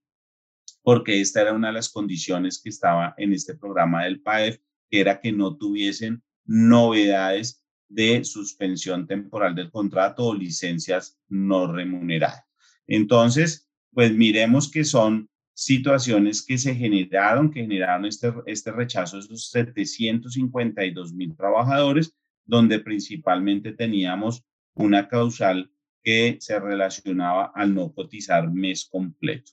porque 0.82 1.22
esta 1.22 1.42
era 1.42 1.54
una 1.54 1.68
de 1.68 1.74
las 1.74 1.90
condiciones 1.90 2.62
que 2.62 2.70
estaba 2.70 3.14
en 3.18 3.34
este 3.34 3.56
programa 3.56 4.06
del 4.06 4.22
PAEF, 4.22 4.60
que 4.90 5.02
era 5.02 5.20
que 5.20 5.32
no 5.32 5.58
tuviesen 5.58 6.24
novedades 6.50 7.64
de 7.90 8.24
suspensión 8.26 9.06
temporal 9.06 9.54
del 9.54 9.70
contrato 9.70 10.26
o 10.26 10.34
licencias 10.34 11.20
no 11.28 11.72
remuneradas. 11.72 12.44
Entonces, 12.88 13.70
pues 13.94 14.12
miremos 14.12 14.72
que 14.72 14.84
son 14.84 15.30
situaciones 15.54 16.44
que 16.44 16.58
se 16.58 16.74
generaron, 16.74 17.52
que 17.52 17.62
generaron 17.62 18.06
este, 18.06 18.34
este 18.48 18.72
rechazo 18.72 19.18
de 19.18 19.26
esos 19.26 19.52
752 19.52 21.14
mil 21.14 21.36
trabajadores, 21.36 22.16
donde 22.46 22.80
principalmente 22.80 23.74
teníamos 23.74 24.44
una 24.74 25.08
causal 25.08 25.70
que 26.02 26.38
se 26.40 26.60
relacionaba 26.60 27.52
al 27.54 27.76
no 27.76 27.94
cotizar 27.94 28.52
mes 28.52 28.88
completo. 28.90 29.52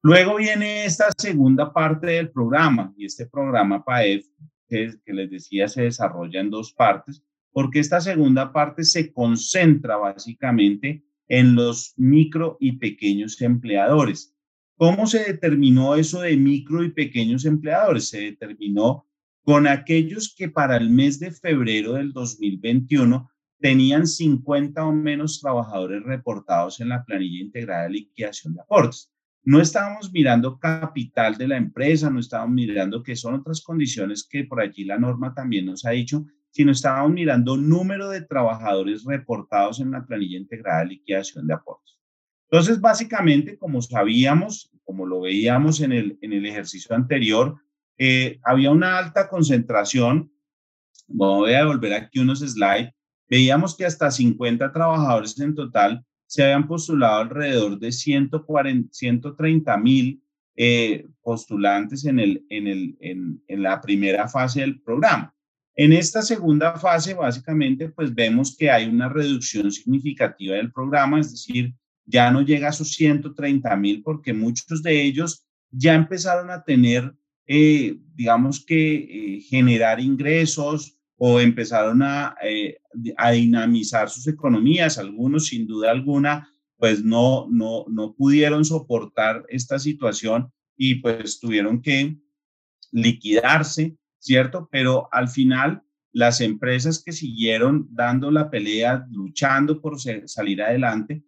Luego 0.00 0.36
viene 0.36 0.86
esta 0.86 1.10
segunda 1.18 1.72
parte 1.74 2.06
del 2.06 2.30
programa 2.30 2.94
y 2.96 3.04
este 3.04 3.26
programa 3.26 3.84
PAEF, 3.84 4.26
que, 4.72 4.94
que 5.04 5.12
les 5.12 5.30
decía, 5.30 5.68
se 5.68 5.82
desarrolla 5.82 6.40
en 6.40 6.50
dos 6.50 6.72
partes, 6.72 7.22
porque 7.52 7.78
esta 7.78 8.00
segunda 8.00 8.52
parte 8.52 8.84
se 8.84 9.12
concentra 9.12 9.96
básicamente 9.96 11.04
en 11.28 11.54
los 11.54 11.92
micro 11.96 12.56
y 12.58 12.72
pequeños 12.72 13.40
empleadores. 13.42 14.34
¿Cómo 14.76 15.06
se 15.06 15.24
determinó 15.24 15.94
eso 15.94 16.22
de 16.22 16.36
micro 16.36 16.82
y 16.82 16.90
pequeños 16.90 17.44
empleadores? 17.44 18.08
Se 18.08 18.20
determinó 18.20 19.06
con 19.42 19.66
aquellos 19.66 20.34
que 20.34 20.48
para 20.48 20.78
el 20.78 20.88
mes 20.88 21.20
de 21.20 21.30
febrero 21.32 21.94
del 21.94 22.12
2021 22.12 23.30
tenían 23.60 24.06
50 24.06 24.84
o 24.86 24.92
menos 24.92 25.40
trabajadores 25.40 26.02
reportados 26.02 26.80
en 26.80 26.88
la 26.88 27.04
planilla 27.04 27.42
integrada 27.42 27.84
de 27.84 27.90
liquidación 27.90 28.54
de 28.54 28.62
aportes. 28.62 29.12
No 29.44 29.60
estábamos 29.60 30.12
mirando 30.12 30.58
capital 30.58 31.36
de 31.36 31.48
la 31.48 31.56
empresa, 31.56 32.10
no 32.10 32.20
estábamos 32.20 32.54
mirando 32.54 33.02
que 33.02 33.16
son 33.16 33.34
otras 33.34 33.60
condiciones 33.60 34.26
que 34.28 34.44
por 34.44 34.60
allí 34.60 34.84
la 34.84 34.98
norma 34.98 35.34
también 35.34 35.66
nos 35.66 35.84
ha 35.84 35.90
dicho, 35.90 36.24
sino 36.50 36.72
estábamos 36.72 37.12
mirando 37.12 37.56
número 37.56 38.08
de 38.08 38.22
trabajadores 38.22 39.04
reportados 39.04 39.80
en 39.80 39.90
la 39.90 40.06
planilla 40.06 40.38
integrada 40.38 40.80
de 40.80 40.86
liquidación 40.86 41.46
de 41.46 41.54
aportes. 41.54 41.98
Entonces, 42.50 42.80
básicamente, 42.80 43.56
como 43.56 43.82
sabíamos, 43.82 44.70
como 44.84 45.06
lo 45.06 45.22
veíamos 45.22 45.80
en 45.80 45.92
el, 45.92 46.18
en 46.20 46.32
el 46.34 46.46
ejercicio 46.46 46.94
anterior, 46.94 47.56
eh, 47.98 48.38
había 48.44 48.70
una 48.70 48.98
alta 48.98 49.28
concentración. 49.28 50.30
Voy 51.08 51.54
a 51.54 51.64
volver 51.64 51.94
aquí 51.94 52.18
unos 52.20 52.40
slides 52.40 52.92
veíamos 53.32 53.74
que 53.74 53.86
hasta 53.86 54.10
50 54.10 54.70
trabajadores 54.72 55.40
en 55.40 55.54
total 55.54 56.04
se 56.32 56.42
habían 56.42 56.66
postulado 56.66 57.20
alrededor 57.20 57.78
de 57.78 57.92
140, 57.92 58.88
130 58.90 59.76
mil 59.76 60.22
eh, 60.56 61.06
postulantes 61.20 62.06
en, 62.06 62.18
el, 62.18 62.46
en, 62.48 62.68
el, 62.68 62.96
en, 63.00 63.62
la 63.62 63.78
primera 63.82 64.26
fase 64.26 64.60
del 64.60 64.80
programa. 64.80 65.34
En 65.74 65.92
esta 65.92 66.22
segunda 66.22 66.78
fase, 66.78 67.12
básicamente, 67.12 67.90
pues 67.90 68.14
vemos 68.14 68.56
que 68.56 68.70
hay 68.70 68.86
una 68.88 69.10
reducción 69.10 69.70
significativa 69.70 70.56
del 70.56 70.72
programa, 70.72 71.20
es 71.20 71.32
decir, 71.32 71.74
ya 72.06 72.30
no 72.30 72.40
llega 72.40 72.68
a 72.68 72.70
esos 72.70 72.94
130 72.94 73.76
mil 73.76 74.02
porque 74.02 74.32
muchos 74.32 74.82
de 74.82 75.02
ellos 75.02 75.46
ya 75.70 75.92
empezaron 75.92 76.50
a 76.50 76.64
tener, 76.64 77.14
eh, 77.46 77.98
digamos 78.14 78.64
que, 78.64 78.94
eh, 78.94 79.40
generar 79.42 80.00
ingresos, 80.00 80.96
o 81.24 81.38
empezaron 81.38 82.02
a, 82.02 82.34
eh, 82.42 82.80
a 83.16 83.30
dinamizar 83.30 84.10
sus 84.10 84.26
economías. 84.26 84.98
Algunos, 84.98 85.46
sin 85.46 85.68
duda 85.68 85.92
alguna, 85.92 86.50
pues 86.78 87.04
no, 87.04 87.46
no, 87.48 87.84
no 87.88 88.12
pudieron 88.14 88.64
soportar 88.64 89.46
esta 89.48 89.78
situación 89.78 90.52
y 90.76 90.96
pues 90.96 91.38
tuvieron 91.38 91.80
que 91.80 92.16
liquidarse, 92.90 93.96
¿cierto? 94.18 94.68
Pero 94.72 95.08
al 95.12 95.28
final, 95.28 95.84
las 96.10 96.40
empresas 96.40 97.00
que 97.00 97.12
siguieron 97.12 97.86
dando 97.92 98.32
la 98.32 98.50
pelea, 98.50 99.06
luchando 99.12 99.80
por 99.80 100.00
salir 100.00 100.60
adelante, 100.60 101.22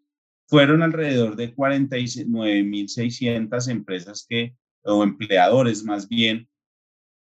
fueron 0.48 0.82
alrededor 0.82 1.36
de 1.36 1.54
49.600 1.54 3.68
empresas 3.68 4.26
que, 4.28 4.56
o 4.82 5.04
empleadores 5.04 5.84
más 5.84 6.08
bien, 6.08 6.48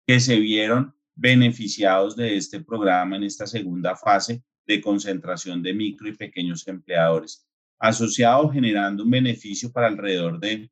que 0.07 0.19
se 0.19 0.41
vieron 0.41 0.95
beneficiados 1.15 2.17
de 2.17 2.37
este 2.37 2.61
programa 2.61 3.17
en 3.17 3.25
esta 3.25 3.47
segunda 3.47 3.97
fase 3.97 4.43
de 4.67 4.81
concentración 4.81 5.63
de 5.63 5.75
micro 5.75 6.09
y 6.09 6.17
pequeños 6.17 6.67
empleadores, 6.67 7.47
asociado 7.79 8.49
generando 8.51 9.05
un 9.05 9.11
beneficio 9.11 9.71
para 9.73 9.87
alrededor 9.87 10.41
de 10.41 10.71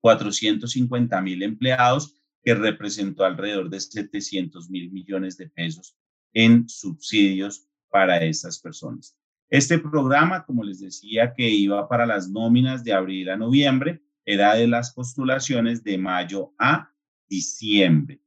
450 0.00 1.20
mil 1.22 1.42
empleados, 1.42 2.14
que 2.42 2.54
representó 2.54 3.24
alrededor 3.24 3.68
de 3.68 3.80
700 3.80 4.70
mil 4.70 4.92
millones 4.92 5.36
de 5.36 5.48
pesos 5.48 5.96
en 6.32 6.68
subsidios 6.68 7.66
para 7.90 8.22
estas 8.22 8.60
personas. 8.60 9.16
Este 9.50 9.78
programa, 9.78 10.44
como 10.44 10.62
les 10.62 10.80
decía, 10.80 11.32
que 11.34 11.48
iba 11.48 11.88
para 11.88 12.06
las 12.06 12.28
nóminas 12.28 12.84
de 12.84 12.92
abril 12.92 13.30
a 13.30 13.36
noviembre, 13.36 14.02
era 14.24 14.54
de 14.54 14.68
las 14.68 14.92
postulaciones 14.92 15.82
de 15.82 15.96
mayo 15.96 16.52
a 16.58 16.92
diciembre. 17.28 18.20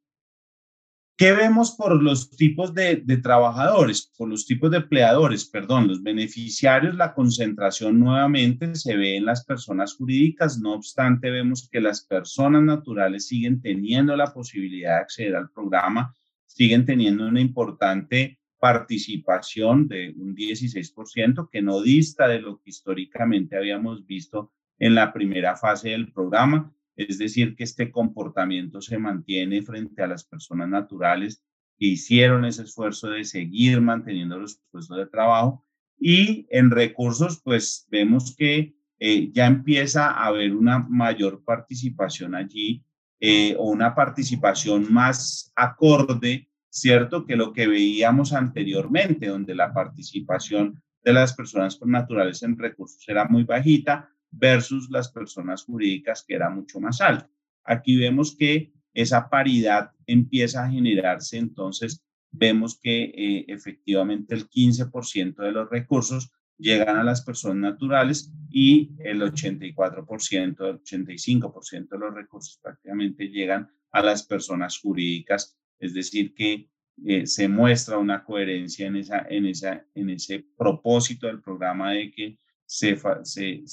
¿Qué 1.21 1.33
vemos 1.33 1.73
por 1.73 2.01
los 2.01 2.31
tipos 2.31 2.73
de, 2.73 2.95
trabajadores, 3.21 4.11
por 4.17 4.27
los 4.27 4.43
tipos 4.47 4.71
de 4.71 4.77
empleadores, 4.77 5.45
perdón, 5.45 5.87
los 5.87 6.01
beneficiarios? 6.01 6.95
La 6.95 7.13
concentración 7.13 7.99
nuevamente 7.99 8.73
se 8.73 8.97
ve 8.97 9.17
en 9.17 9.25
las 9.25 9.45
personas 9.45 9.93
jurídicas, 9.93 10.57
no 10.57 10.73
obstante 10.73 11.29
vemos 11.29 11.69
que 11.71 11.79
las 11.79 12.03
personas 12.03 12.63
naturales 12.63 13.27
siguen 13.27 13.61
teniendo 13.61 14.15
la 14.15 14.33
posibilidad 14.33 14.95
de 14.95 15.01
acceder 15.01 15.35
al 15.35 15.51
programa, 15.51 16.11
siguen 16.47 16.87
teniendo 16.87 17.27
una 17.27 17.39
importante 17.39 18.39
participación 18.57 19.87
de 19.87 20.15
un 20.17 20.35
16% 20.35 21.49
que 21.51 21.61
no 21.61 21.83
dista 21.83 22.27
de 22.27 22.39
lo 22.39 22.57
que 22.57 22.71
históricamente 22.71 23.55
habíamos 23.55 24.07
visto 24.07 24.53
en 24.79 24.95
la 24.95 25.13
primera 25.13 25.55
fase 25.55 25.89
del 25.89 26.11
programa 26.11 26.73
es 26.95 27.17
decir, 27.17 27.55
que 27.55 27.63
este 27.63 27.91
comportamiento 27.91 28.81
se 28.81 28.97
mantiene 28.97 29.61
frente 29.61 30.01
a 30.03 30.07
las 30.07 30.23
personas 30.25 30.69
naturales 30.69 31.43
que 31.77 31.87
hicieron 31.87 32.45
ese 32.45 32.63
esfuerzo 32.63 33.09
de 33.09 33.23
seguir 33.23 33.81
manteniendo 33.81 34.37
los 34.37 34.61
puestos 34.71 34.97
de 34.97 35.07
trabajo. 35.07 35.65
Y 35.99 36.47
en 36.49 36.69
recursos, 36.69 37.41
pues 37.43 37.87
vemos 37.89 38.35
que 38.35 38.75
eh, 38.99 39.31
ya 39.33 39.47
empieza 39.47 40.11
a 40.11 40.27
haber 40.27 40.55
una 40.55 40.79
mayor 40.79 41.43
participación 41.43 42.35
allí 42.35 42.83
eh, 43.19 43.55
o 43.57 43.71
una 43.71 43.95
participación 43.95 44.93
más 44.93 45.51
acorde, 45.55 46.49
¿cierto? 46.69 47.25
Que 47.25 47.35
lo 47.35 47.51
que 47.51 47.67
veíamos 47.67 48.33
anteriormente, 48.33 49.27
donde 49.27 49.55
la 49.55 49.73
participación 49.73 50.81
de 51.03 51.13
las 51.13 51.33
personas 51.33 51.79
naturales 51.83 52.43
en 52.43 52.57
recursos 52.57 53.03
era 53.07 53.25
muy 53.25 53.43
bajita, 53.43 54.10
versus 54.31 54.89
las 54.89 55.11
personas 55.11 55.63
jurídicas, 55.63 56.23
que 56.25 56.35
era 56.35 56.49
mucho 56.49 56.79
más 56.79 57.01
alto. 57.01 57.29
Aquí 57.63 57.97
vemos 57.97 58.35
que 58.35 58.73
esa 58.93 59.29
paridad 59.29 59.91
empieza 60.05 60.65
a 60.65 60.69
generarse, 60.69 61.37
entonces 61.37 62.03
vemos 62.31 62.79
que 62.79 63.03
eh, 63.03 63.45
efectivamente 63.47 64.33
el 64.33 64.49
15% 64.49 65.35
de 65.35 65.51
los 65.51 65.69
recursos 65.69 66.31
llegan 66.57 66.97
a 66.97 67.03
las 67.03 67.21
personas 67.23 67.73
naturales 67.73 68.31
y 68.49 68.91
el 68.99 69.21
84%, 69.21 70.69
el 70.69 70.81
85% 70.81 71.89
de 71.89 71.97
los 71.97 72.13
recursos 72.13 72.59
prácticamente 72.61 73.27
llegan 73.27 73.69
a 73.91 74.01
las 74.01 74.23
personas 74.23 74.77
jurídicas, 74.77 75.57
es 75.79 75.93
decir, 75.93 76.33
que 76.33 76.69
eh, 77.05 77.25
se 77.25 77.47
muestra 77.47 77.97
una 77.97 78.23
coherencia 78.23 78.85
en, 78.87 78.97
esa, 78.97 79.25
en, 79.29 79.47
esa, 79.47 79.85
en 79.95 80.11
ese 80.11 80.45
propósito 80.55 81.27
del 81.27 81.41
programa 81.41 81.93
de 81.93 82.11
que 82.11 82.37
se, 82.71 82.97
se, 83.23 83.63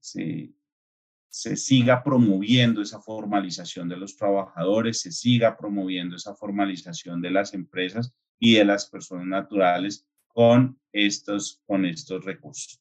se, 0.00 0.50
se, 1.28 1.56
siga 1.56 2.02
promoviendo 2.02 2.80
esa 2.80 2.98
formalización 2.98 3.86
de 3.86 3.98
los 3.98 4.16
trabajadores, 4.16 5.00
se 5.00 5.12
siga 5.12 5.58
promoviendo 5.58 6.16
esa 6.16 6.34
formalización 6.34 7.20
de 7.20 7.32
las 7.32 7.52
empresas 7.52 8.14
y 8.38 8.54
de 8.54 8.64
las 8.64 8.88
personas 8.88 9.26
naturales 9.26 10.06
con 10.26 10.80
estos, 10.90 11.60
con 11.66 11.84
estos 11.84 12.24
recursos. 12.24 12.80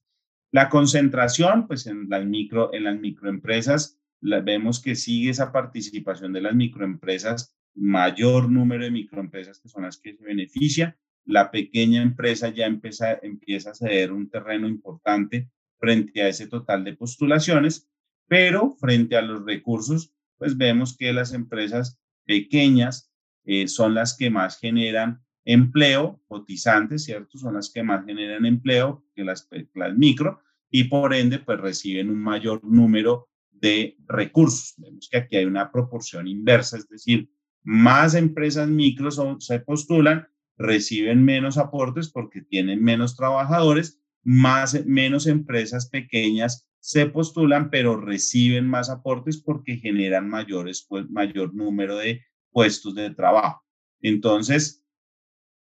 La 0.51 0.69
concentración, 0.69 1.67
pues 1.67 1.87
en 1.87 2.07
las, 2.07 2.25
micro, 2.25 2.73
en 2.73 2.85
las 2.85 2.97
microempresas, 2.97 3.99
vemos 4.21 4.81
que 4.81 4.95
sigue 4.95 5.29
esa 5.29 5.51
participación 5.51 6.31
de 6.31 6.41
las 6.41 6.55
microempresas 6.55 7.53
mayor 7.75 8.49
número 8.49 8.85
de 8.85 8.91
microempresas 8.91 9.59
que 9.59 9.67
son 9.67 9.83
las 9.83 9.97
que 9.97 10.15
se 10.15 10.23
benefician. 10.23 10.95
La 11.29 11.51
pequeña 11.51 12.01
empresa 12.01 12.49
ya 12.49 12.65
empieza, 12.65 13.19
empieza 13.21 13.69
a 13.69 13.75
ceder 13.75 14.11
un 14.11 14.31
terreno 14.31 14.67
importante 14.67 15.51
frente 15.77 16.23
a 16.23 16.27
ese 16.27 16.47
total 16.47 16.83
de 16.83 16.95
postulaciones, 16.95 17.87
pero 18.27 18.71
frente 18.79 19.15
a 19.15 19.21
los 19.21 19.45
recursos, 19.45 20.11
pues 20.39 20.57
vemos 20.57 20.97
que 20.97 21.13
las 21.13 21.33
empresas 21.33 21.99
pequeñas 22.25 23.11
eh, 23.45 23.67
son 23.67 23.93
las 23.93 24.17
que 24.17 24.31
más 24.31 24.57
generan 24.57 25.21
empleo, 25.45 26.19
cotizantes, 26.27 27.03
¿cierto? 27.03 27.37
Son 27.37 27.53
las 27.53 27.71
que 27.71 27.83
más 27.83 28.03
generan 28.07 28.47
empleo 28.47 29.05
que 29.13 29.23
las, 29.23 29.47
las 29.75 29.95
micro 29.95 30.41
y 30.71 30.85
por 30.85 31.13
ende, 31.13 31.37
pues 31.37 31.59
reciben 31.59 32.09
un 32.09 32.23
mayor 32.23 32.63
número 32.63 33.29
de 33.51 33.97
recursos. 34.07 34.73
Vemos 34.77 35.07
que 35.07 35.17
aquí 35.17 35.37
hay 35.37 35.45
una 35.45 35.71
proporción 35.71 36.27
inversa, 36.27 36.77
es 36.77 36.89
decir, 36.89 37.29
más 37.61 38.15
empresas 38.15 38.67
micro 38.67 39.11
se 39.39 39.59
postulan, 39.59 40.27
reciben 40.59 41.23
menos 41.23 41.57
aportes 41.57 42.09
porque 42.09 42.41
tienen 42.41 42.83
menos 42.83 43.15
trabajadores, 43.15 43.99
más, 44.23 44.85
menos 44.85 45.25
empresas 45.25 45.89
pequeñas 45.89 46.67
se 46.81 47.07
postulan, 47.07 47.69
pero 47.69 47.99
reciben 47.99 48.67
más 48.67 48.89
aportes 48.89 49.41
porque 49.41 49.77
generan 49.77 50.29
mayores, 50.29 50.85
pues, 50.87 51.09
mayor 51.09 51.53
número 51.53 51.97
de 51.97 52.21
puestos 52.51 52.95
de 52.95 53.09
trabajo. 53.11 53.63
Entonces, 54.01 54.83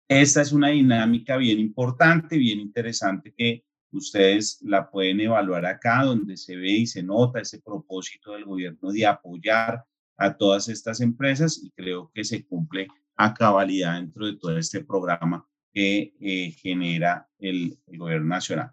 esta 0.08 0.42
es 0.42 0.52
una 0.52 0.70
dinámica 0.70 1.38
bien 1.38 1.60
importante, 1.60 2.38
bien 2.38 2.60
interesante 2.60 3.34
que 3.36 3.66
ustedes 3.92 4.60
la 4.62 4.90
pueden 4.90 5.22
evaluar 5.22 5.66
acá, 5.66 6.04
donde 6.04 6.38
se 6.38 6.56
ve 6.56 6.72
y 6.72 6.88
se 6.88 7.02
nota 7.02 7.40
ese 7.40 7.62
propósito 7.62 8.34
del 8.34 8.46
gobierno 8.46 8.92
de 8.92 9.06
apoyar 9.06 9.86
a 10.18 10.38
todas 10.38 10.70
estas 10.70 11.02
empresas 11.02 11.62
y 11.64 11.72
creo 11.72 12.12
que 12.14 12.24
se 12.24 12.46
cumple 12.46 12.88
a 13.16 13.34
cabalidad 13.34 13.96
dentro 13.96 14.26
de 14.26 14.38
todo 14.38 14.58
este 14.58 14.84
programa 14.84 15.48
que 15.74 16.14
eh, 16.20 16.52
genera 16.52 17.30
el, 17.38 17.78
gobierno 17.88 18.28
nacional. 18.28 18.72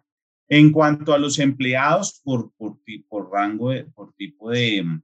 En 0.49 0.71
cuanto 0.71 1.13
a 1.13 1.19
los 1.19 1.39
empleados 1.39 2.21
por, 2.23 2.53
por, 2.57 2.79
por 3.09 3.31
rango, 3.33 3.71
de, 3.71 3.85
por 3.85 4.13
tipo 4.15 4.51
de, 4.51 5.01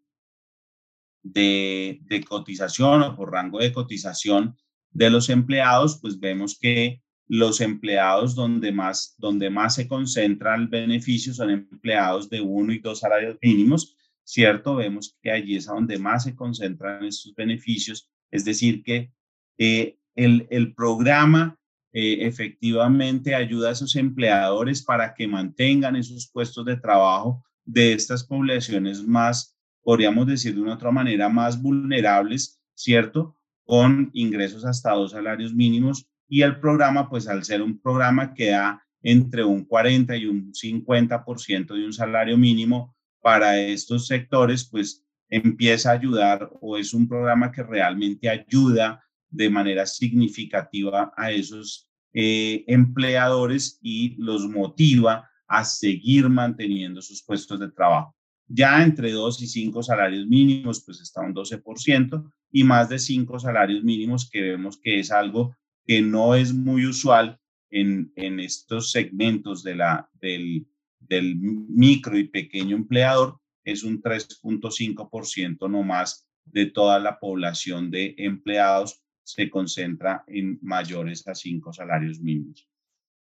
de, 1.23 1.99
de, 2.03 2.25
cotización 2.25 3.03
o 3.03 3.17
por 3.17 3.33
rango 3.33 3.59
de 3.59 3.73
cotización 3.73 4.57
de 4.91 5.11
los 5.11 5.29
empleados, 5.29 5.99
pues 6.01 6.19
vemos 6.21 6.59
que 6.59 7.03
los 7.29 7.61
empleados 7.61 8.35
donde 8.35 8.73
más, 8.73 9.15
donde 9.19 9.51
más 9.51 9.75
se 9.75 9.87
concentra 9.87 10.55
el 10.55 10.69
beneficio 10.69 11.35
son 11.35 11.51
empleados 11.51 12.31
de 12.31 12.41
uno 12.41 12.73
y 12.73 12.79
dos 12.79 13.01
salarios 13.01 13.37
mínimos, 13.43 13.97
¿cierto? 14.25 14.77
Vemos 14.77 15.17
que 15.23 15.31
allí 15.31 15.57
es 15.57 15.69
a 15.69 15.75
donde 15.75 15.99
más 15.99 16.25
se 16.25 16.35
concentran 16.35 17.05
estos 17.05 17.35
beneficios, 17.35 18.11
es 18.31 18.45
decir, 18.45 18.83
que 18.83 19.13
eh, 19.59 19.99
el, 20.15 20.47
el, 20.51 20.75
programa 20.75 21.59
eh, 21.93 22.27
efectivamente 22.27 23.35
ayuda 23.35 23.69
a 23.69 23.73
esos 23.73 23.97
empleadores 23.97 24.83
para 24.83 25.15
que 25.15 25.27
mantengan 25.27 25.97
esos 25.97 26.31
puestos 26.33 26.65
de 26.65 26.77
trabajo 26.77 27.45
de 27.65 27.93
estas 27.93 28.25
poblaciones 28.25 29.03
más, 29.03 29.57
podríamos 29.83 30.27
decir 30.27 30.55
de 30.55 30.63
una 30.63 30.75
otra 30.75 30.91
manera, 30.91 31.29
más 31.29 31.61
vulnerables, 31.61 32.61
¿cierto? 32.75 33.37
Con 33.65 34.11
ingresos 34.15 34.65
hasta 34.65 34.93
dos 34.93 35.13
salarios 35.13 35.53
mínimos 35.53 36.09
y 36.29 36.43
el 36.43 36.59
programa, 36.61 37.09
pues 37.09 37.29
al 37.29 37.45
ser 37.45 37.63
un 37.63 37.81
programa 37.81 38.35
que 38.35 38.51
da 38.51 38.83
entre 39.03 39.45
un 39.45 39.65
40 39.65 40.17
y 40.17 40.27
un 40.27 40.53
50% 40.53 41.75
de 41.75 41.85
un 41.85 41.93
salario 41.93 42.37
mínimo, 42.37 42.97
para 43.21 43.59
estos 43.59 44.07
sectores, 44.07 44.65
pues 44.65 45.05
empieza 45.29 45.91
a 45.91 45.95
ayudar 45.95 46.51
o 46.61 46.77
es 46.77 46.95
un 46.95 47.09
programa 47.09 47.53
que 47.53 47.63
realmente 47.63 48.29
ayuda 48.29 49.05
de 49.31 49.51
manera 49.51 49.87
significativa 49.87 51.13
a 51.17 51.31
esos 51.31 51.89
eh, 52.13 52.65
empleadores 52.67 53.79
y 53.83 54.17
los 54.17 54.49
motiva 54.49 55.29
a 55.47 55.65
seguir 55.65 56.29
manteniendo 56.29 57.01
sus 57.03 57.23
puestos 57.23 57.61
de 57.61 57.71
trabajo. 57.71 58.15
Ya 58.47 58.83
entre 58.83 59.13
dos 59.13 59.43
y 59.43 59.47
cinco 59.47 59.83
salarios 59.83 60.27
mínimos, 60.27 60.83
pues 60.85 61.01
está 61.01 61.21
un 61.21 61.35
12% 61.35 62.31
y 62.51 62.65
más 62.65 62.89
de 62.89 62.99
cinco 62.99 63.39
salarios 63.39 63.85
mínimos 63.85 64.29
que 64.31 64.41
vemos 64.41 64.79
que 64.83 65.01
es 65.01 65.11
algo 65.11 65.55
que 65.87 66.01
no 66.01 66.35
es 66.35 66.55
muy 66.55 66.87
usual 66.87 67.39
en, 67.71 68.13
en 68.17 68.41
estos 68.41 68.91
segmentos 68.91 69.63
de 69.63 69.77
la, 69.77 70.09
del, 70.15 70.67
del 70.99 71.37
micro 71.37 72.17
y 72.19 72.25
pequeño 72.25 72.77
empleador 72.77 73.39
es 73.65 73.83
un 73.83 74.01
3.5% 74.01 75.71
no 75.71 75.83
más 75.83 76.27
de 76.47 76.67
toda 76.67 76.99
la 76.99 77.19
población 77.19 77.91
de 77.91 78.15
empleados 78.17 79.03
se 79.29 79.49
concentra 79.51 80.25
en 80.27 80.59
mayores 80.63 81.29
a 81.29 81.35
cinco 81.35 81.71
salarios 81.71 82.19
mínimos. 82.19 82.67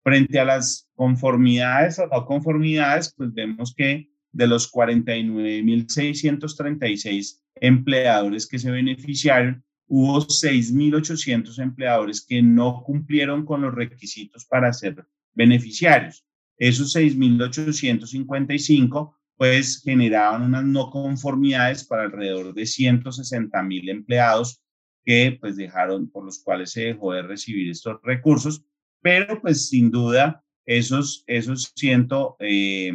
Frente 0.04 0.39
a 0.39 0.45
las 0.45 0.88
conformidades 0.93 1.97
o 1.97 2.06
no 2.08 2.28
conformidades, 2.28 3.12
pues 3.17 3.34
vemos 3.34 3.73
que 3.73 4.12
de 4.32 4.45
los 4.45 4.71
49.636 4.71 7.41
empleadores 7.56 8.45
que 8.47 8.60
se 8.60 8.69
beneficiaron, 8.69 9.63
hubo 9.88 10.19
6.800 10.19 11.58
empleadores 11.58 12.23
que 12.23 12.43
no 12.43 12.84
cumplieron 12.84 13.43
con 13.43 13.63
los 13.63 13.73
requisitos 13.73 14.45
para 14.45 14.71
ser 14.71 15.08
beneficiarios. 15.34 16.23
Esos 16.58 16.95
6.855 16.95 19.15
pues 19.38 19.82
generaban 19.82 20.43
unas 20.43 20.65
no 20.65 20.91
conformidades 20.91 21.84
para 21.84 22.04
alrededor 22.04 22.54
de 22.54 22.67
160 22.67 23.63
mil 23.63 23.89
empleados 23.89 24.62
que 25.09 25.37
pues 25.41 25.55
dejaron, 25.55 26.11
por 26.11 26.23
los 26.23 26.37
cuales 26.37 26.69
se 26.69 26.81
dejó 26.81 27.13
de 27.13 27.23
recibir 27.23 27.71
estos 27.71 27.97
recursos, 28.03 28.63
pero 29.01 29.41
pues 29.41 29.67
sin 29.67 29.89
duda 29.89 30.45
esos, 30.67 31.23
esos 31.25 31.73
160 31.75 32.35
eh, 32.37 32.91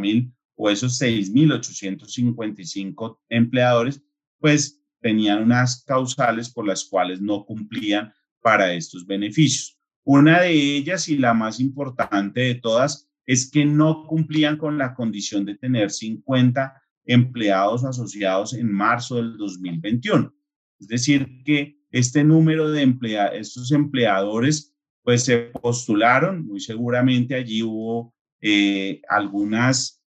mil 0.00 0.32
o 0.56 0.68
esos 0.68 1.00
6.855 1.00 3.20
empleadores 3.28 4.02
pues 4.40 4.82
tenían 5.00 5.44
unas 5.44 5.84
causales 5.84 6.52
por 6.52 6.66
las 6.66 6.84
cuales 6.84 7.20
no 7.20 7.44
cumplían 7.44 8.12
para 8.42 8.74
estos 8.74 9.06
beneficios. 9.06 9.78
Una 10.02 10.40
de 10.40 10.50
ellas 10.50 11.08
y 11.08 11.18
la 11.18 11.34
más 11.34 11.60
importante 11.60 12.40
de 12.40 12.56
todas 12.56 13.08
es 13.26 13.48
que 13.48 13.64
no 13.64 14.08
cumplían 14.08 14.56
con 14.56 14.76
la 14.76 14.92
condición 14.94 15.44
de 15.44 15.54
tener 15.54 15.92
50 15.92 16.82
empleados 17.04 17.84
asociados 17.84 18.54
en 18.54 18.72
marzo 18.72 19.14
del 19.14 19.36
2021. 19.36 20.34
Es 20.80 20.88
decir, 20.88 21.42
que 21.44 21.78
este 21.90 22.24
número 22.24 22.70
de 22.70 22.82
empleados, 22.82 23.36
estos 23.36 23.72
empleadores, 23.72 24.74
pues 25.02 25.24
se 25.24 25.38
postularon, 25.38 26.46
muy 26.46 26.60
seguramente 26.60 27.34
allí 27.34 27.62
hubo 27.62 28.14
eh, 28.40 29.02
algunas 29.08 30.02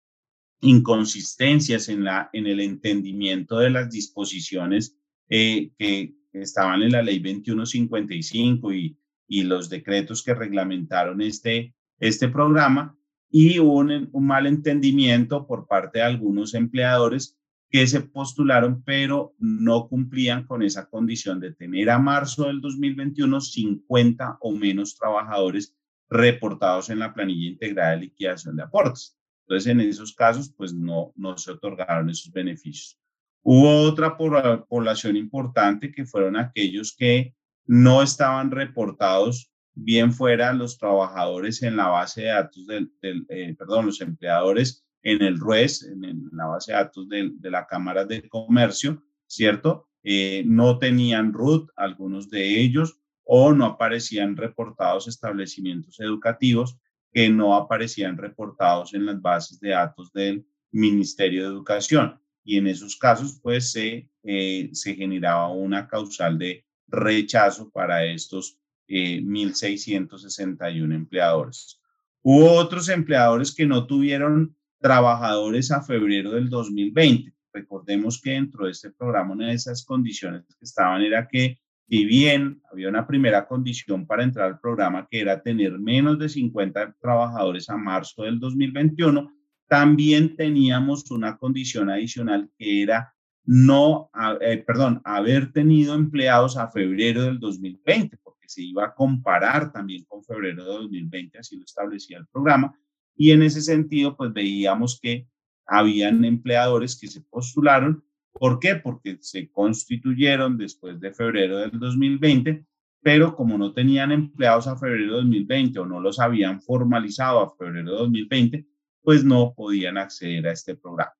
inconsistencias 0.60 1.88
en, 1.88 2.04
la, 2.04 2.30
en 2.32 2.46
el 2.46 2.60
entendimiento 2.60 3.58
de 3.58 3.70
las 3.70 3.90
disposiciones 3.90 4.96
eh, 5.28 5.72
que 5.78 6.14
estaban 6.32 6.82
en 6.82 6.92
la 6.92 7.02
ley 7.02 7.18
2155 7.18 8.72
y 8.72 8.96
y 9.32 9.44
los 9.44 9.70
decretos 9.70 10.22
que 10.22 10.34
reglamentaron 10.34 11.22
este, 11.22 11.74
este 11.98 12.28
programa 12.28 12.94
y 13.30 13.58
un, 13.58 14.10
un 14.12 14.26
mal 14.26 14.46
entendimiento 14.46 15.46
por 15.46 15.66
parte 15.66 16.00
de 16.00 16.04
algunos 16.04 16.52
empleadores 16.52 17.38
que 17.72 17.86
se 17.86 18.02
postularon, 18.02 18.82
pero 18.84 19.34
no 19.38 19.88
cumplían 19.88 20.46
con 20.46 20.62
esa 20.62 20.90
condición 20.90 21.40
de 21.40 21.54
tener 21.54 21.88
a 21.88 21.98
marzo 21.98 22.44
del 22.44 22.60
2021 22.60 23.40
50 23.40 24.36
o 24.42 24.52
menos 24.52 24.94
trabajadores 24.94 25.74
reportados 26.10 26.90
en 26.90 26.98
la 26.98 27.14
planilla 27.14 27.48
integrada 27.48 27.92
de 27.92 28.00
liquidación 28.02 28.56
de 28.56 28.64
aportes. 28.64 29.16
Entonces, 29.46 29.72
en 29.72 29.80
esos 29.80 30.14
casos, 30.14 30.52
pues 30.54 30.74
no, 30.74 31.14
no 31.16 31.38
se 31.38 31.52
otorgaron 31.52 32.10
esos 32.10 32.30
beneficios. 32.30 33.00
Hubo 33.42 33.80
otra 33.84 34.18
población 34.18 35.16
importante 35.16 35.90
que 35.90 36.04
fueron 36.04 36.36
aquellos 36.36 36.94
que 36.94 37.34
no 37.64 38.02
estaban 38.02 38.50
reportados 38.50 39.50
bien 39.72 40.12
fuera 40.12 40.52
los 40.52 40.76
trabajadores 40.76 41.62
en 41.62 41.78
la 41.78 41.88
base 41.88 42.20
de 42.20 42.28
datos 42.28 42.66
del, 42.66 42.92
eh, 43.00 43.54
perdón, 43.58 43.86
los 43.86 44.02
empleadores 44.02 44.84
en 45.02 45.22
el 45.22 45.38
RUES, 45.38 45.84
en, 45.84 46.30
la 46.32 46.46
base 46.46 46.72
de 46.72 46.78
datos 46.78 47.08
de, 47.08 47.50
la 47.50 47.66
Cámara 47.66 48.04
de 48.04 48.28
Comercio, 48.28 49.02
¿cierto? 49.26 49.88
eh, 50.02 50.42
no 50.46 50.78
tenían 50.78 51.32
RUT, 51.32 51.70
algunos 51.76 52.28
de 52.28 52.60
ellos, 52.60 52.98
o 53.24 53.52
no 53.52 53.66
aparecían 53.66 54.36
reportados 54.36 55.06
establecimientos 55.06 56.00
educativos 56.00 56.76
que 57.12 57.28
no 57.28 57.54
aparecían 57.54 58.16
reportados 58.16 58.94
en 58.94 59.06
las 59.06 59.20
bases 59.20 59.60
de 59.60 59.70
datos 59.70 60.12
del 60.12 60.44
Ministerio 60.72 61.42
de 61.42 61.48
Educación. 61.48 62.18
Y 62.44 62.58
en 62.58 62.66
esos 62.66 62.96
casos, 62.96 63.38
pues 63.40 63.70
se, 63.70 64.08
eh, 64.24 64.70
se 64.72 64.96
generaba 64.96 65.48
una 65.48 65.86
causal 65.86 66.38
de 66.38 66.64
rechazo 66.88 67.70
para 67.70 68.04
estos 68.04 68.58
1.661 68.88 70.94
empleadores. 70.94 71.80
Hubo 72.22 72.52
otros 72.52 72.88
empleadores 72.88 73.54
que 73.54 73.66
no 73.66 73.86
tuvieron 73.86 74.56
trabajadores 74.82 75.70
a 75.70 75.80
febrero 75.80 76.32
del 76.32 76.50
2020. 76.50 77.32
Recordemos 77.54 78.20
que 78.20 78.32
dentro 78.32 78.66
de 78.66 78.72
este 78.72 78.90
programa 78.90 79.32
una 79.32 79.48
de 79.48 79.54
esas 79.54 79.84
condiciones 79.84 80.44
que 80.46 80.64
estaban 80.64 81.02
era 81.02 81.26
que 81.28 81.58
si 81.88 82.04
bien 82.04 82.60
había 82.70 82.88
una 82.88 83.06
primera 83.06 83.46
condición 83.46 84.06
para 84.06 84.24
entrar 84.24 84.46
al 84.46 84.60
programa 84.60 85.06
que 85.10 85.20
era 85.20 85.42
tener 85.42 85.78
menos 85.78 86.18
de 86.18 86.28
50 86.28 86.96
trabajadores 87.00 87.68
a 87.68 87.76
marzo 87.76 88.22
del 88.22 88.40
2021, 88.40 89.30
también 89.68 90.34
teníamos 90.36 91.10
una 91.10 91.36
condición 91.36 91.90
adicional 91.90 92.50
que 92.58 92.82
era 92.82 93.14
no, 93.44 94.10
eh, 94.40 94.62
perdón, 94.66 95.00
haber 95.04 95.52
tenido 95.52 95.94
empleados 95.94 96.56
a 96.56 96.68
febrero 96.68 97.22
del 97.22 97.38
2020, 97.40 98.16
porque 98.22 98.48
se 98.48 98.62
iba 98.62 98.84
a 98.84 98.94
comparar 98.94 99.72
también 99.72 100.04
con 100.04 100.22
febrero 100.24 100.64
de 100.64 100.70
2020, 100.70 101.38
así 101.38 101.56
lo 101.56 101.64
establecía 101.64 102.18
el 102.18 102.26
programa, 102.28 102.74
y 103.16 103.30
en 103.30 103.42
ese 103.42 103.60
sentido, 103.60 104.16
pues 104.16 104.32
veíamos 104.32 104.98
que 105.00 105.28
habían 105.66 106.24
empleadores 106.24 106.98
que 106.98 107.08
se 107.08 107.20
postularon. 107.22 108.04
¿Por 108.32 108.58
qué? 108.58 108.76
Porque 108.76 109.18
se 109.20 109.50
constituyeron 109.50 110.56
después 110.56 111.00
de 111.00 111.12
febrero 111.12 111.58
del 111.58 111.78
2020, 111.78 112.66
pero 113.02 113.34
como 113.36 113.58
no 113.58 113.72
tenían 113.72 114.12
empleados 114.12 114.66
a 114.66 114.76
febrero 114.76 115.14
de 115.14 115.20
2020 115.22 115.78
o 115.78 115.86
no 115.86 116.00
los 116.00 116.18
habían 116.18 116.62
formalizado 116.62 117.40
a 117.40 117.54
febrero 117.56 117.92
de 117.92 117.98
2020, 117.98 118.66
pues 119.02 119.24
no 119.24 119.54
podían 119.54 119.98
acceder 119.98 120.46
a 120.46 120.52
este 120.52 120.76
programa. 120.76 121.12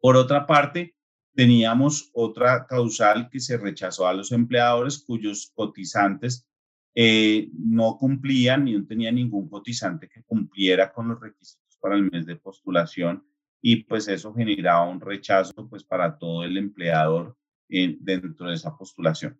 Por 0.00 0.16
otra 0.16 0.46
parte, 0.46 0.94
teníamos 1.34 2.10
otra 2.12 2.66
causal 2.66 3.28
que 3.30 3.40
se 3.40 3.56
rechazó 3.56 4.06
a 4.06 4.14
los 4.14 4.32
empleadores 4.32 5.02
cuyos 5.04 5.50
cotizantes 5.54 6.46
eh, 6.94 7.50
no 7.52 7.96
cumplían 7.98 8.64
ni 8.64 8.72
no 8.72 8.86
tenía 8.86 9.10
ningún 9.10 9.48
cotizante 9.48 10.08
que 10.08 10.22
cumpliera 10.22 10.92
con 10.92 11.08
los 11.08 11.20
requisitos 11.20 11.76
para 11.80 11.96
el 11.96 12.08
mes 12.10 12.24
de 12.24 12.36
postulación 12.36 13.24
y 13.60 13.82
pues 13.84 14.06
eso 14.08 14.32
generaba 14.32 14.88
un 14.88 15.00
rechazo 15.00 15.68
pues 15.68 15.82
para 15.82 16.16
todo 16.16 16.44
el 16.44 16.56
empleador 16.56 17.36
dentro 17.68 18.48
de 18.48 18.54
esa 18.54 18.76
postulación. 18.76 19.38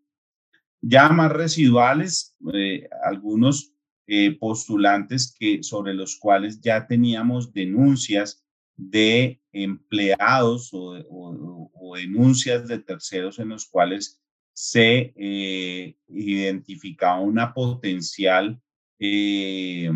Ya 0.80 1.08
más 1.10 1.30
residuales, 1.30 2.36
eh, 2.52 2.88
algunos 3.04 3.72
eh, 4.06 4.36
postulantes 4.38 5.34
que, 5.38 5.62
sobre 5.62 5.94
los 5.94 6.16
cuales 6.16 6.60
ya 6.60 6.86
teníamos 6.86 7.52
denuncias 7.52 8.44
de 8.76 9.40
empleados 9.52 10.70
o 10.72 11.94
denuncias 11.96 12.66
de 12.66 12.78
terceros 12.80 13.38
en 13.38 13.50
los 13.50 13.66
cuales 13.66 14.23
se 14.54 15.12
eh, 15.16 15.96
identificaba 16.08 17.20
una 17.20 17.52
potencial 17.52 18.60
eh, 19.00 19.90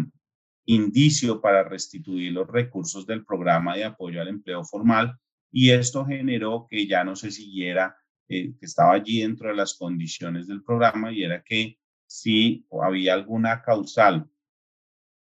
indicio 0.66 1.40
para 1.40 1.62
restituir 1.62 2.32
los 2.32 2.48
recursos 2.48 3.06
del 3.06 3.24
programa 3.24 3.76
de 3.76 3.84
apoyo 3.84 4.20
al 4.20 4.28
empleo 4.28 4.64
formal 4.64 5.16
y 5.50 5.70
esto 5.70 6.04
generó 6.04 6.66
que 6.68 6.86
ya 6.86 7.04
no 7.04 7.16
se 7.16 7.30
siguiera, 7.30 7.96
eh, 8.28 8.52
que 8.58 8.66
estaba 8.66 8.92
allí 8.94 9.20
dentro 9.22 9.48
de 9.48 9.54
las 9.54 9.74
condiciones 9.74 10.48
del 10.48 10.62
programa 10.62 11.12
y 11.12 11.22
era 11.22 11.42
que 11.42 11.78
si 12.06 12.66
había 12.82 13.14
alguna 13.14 13.62
causal 13.62 14.28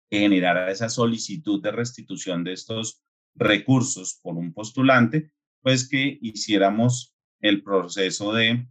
que 0.09 0.19
generara 0.19 0.71
esa 0.71 0.87
solicitud 0.87 1.61
de 1.61 1.71
restitución 1.71 2.43
de 2.43 2.53
estos 2.53 3.03
recursos 3.35 4.19
por 4.23 4.37
un 4.37 4.53
postulante, 4.53 5.31
pues 5.61 5.89
que 5.89 6.17
hiciéramos 6.21 7.13
el 7.41 7.63
proceso 7.63 8.33
de 8.33 8.65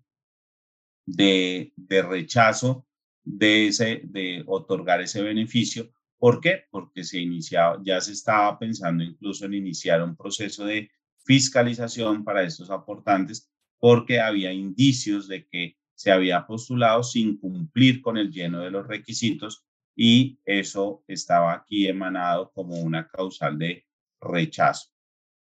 de, 1.07 1.73
rechazo 1.89 2.87
de, 3.23 3.69
ese, 3.69 4.03
de 4.05 4.43
otorgar 4.47 5.01
ese 5.01 5.23
beneficio. 5.23 5.91
¿Por 6.19 6.41
qué? 6.41 6.65
Porque 6.71 7.05
se 7.05 7.21
iniciaba, 7.21 7.81
ya 7.85 8.01
se 8.01 8.13
estaba 8.13 8.59
pensando 8.59 9.05
incluso 9.05 9.47
en 9.47 9.55
iniciar 9.55 10.03
un 10.03 10.17
proceso 10.17 10.65
de 10.65 10.91
fiscalización 11.25 12.25
para 12.25 12.43
estos 12.43 12.71
aportantes 12.71 13.51
porque 13.79 14.21
había 14.21 14.53
indicios 14.53 15.29
de 15.29 15.47
que 15.47 15.77
se 15.95 16.11
había 16.11 16.47
postulado 16.47 17.03
sin 17.03 17.39
cumplir 17.39 18.01
con 18.01 18.17
el 18.17 18.31
lleno 18.31 18.61
de 18.61 18.71
los 18.71 18.87
requisitos 18.87 19.65
y 19.97 20.39
eso 20.45 21.05
estaba 21.07 21.55
aquí 21.55 21.87
emanado 21.87 22.51
como 22.53 22.81
una 22.81 23.07
causal 23.07 23.59
de 23.59 23.87
rechazo. 24.21 24.89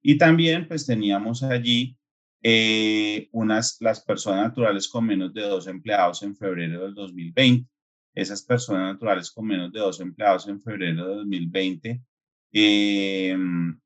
Y 0.02 0.18
también 0.18 0.68
pues 0.68 0.86
teníamos 0.86 1.42
allí 1.42 1.98
eh, 2.46 3.30
unas, 3.32 3.78
las 3.80 4.04
personas 4.04 4.48
naturales 4.48 4.86
con 4.86 5.06
menos 5.06 5.32
de 5.32 5.40
dos 5.40 5.66
empleados 5.66 6.22
en 6.22 6.36
febrero 6.36 6.82
del 6.82 6.94
2020. 6.94 7.66
Esas 8.14 8.42
personas 8.42 8.92
naturales 8.92 9.30
con 9.30 9.46
menos 9.46 9.72
de 9.72 9.80
dos 9.80 9.98
empleados 10.00 10.46
en 10.46 10.62
febrero 10.62 11.08
del 11.08 11.16
2020, 11.16 12.02
em, 12.52 13.80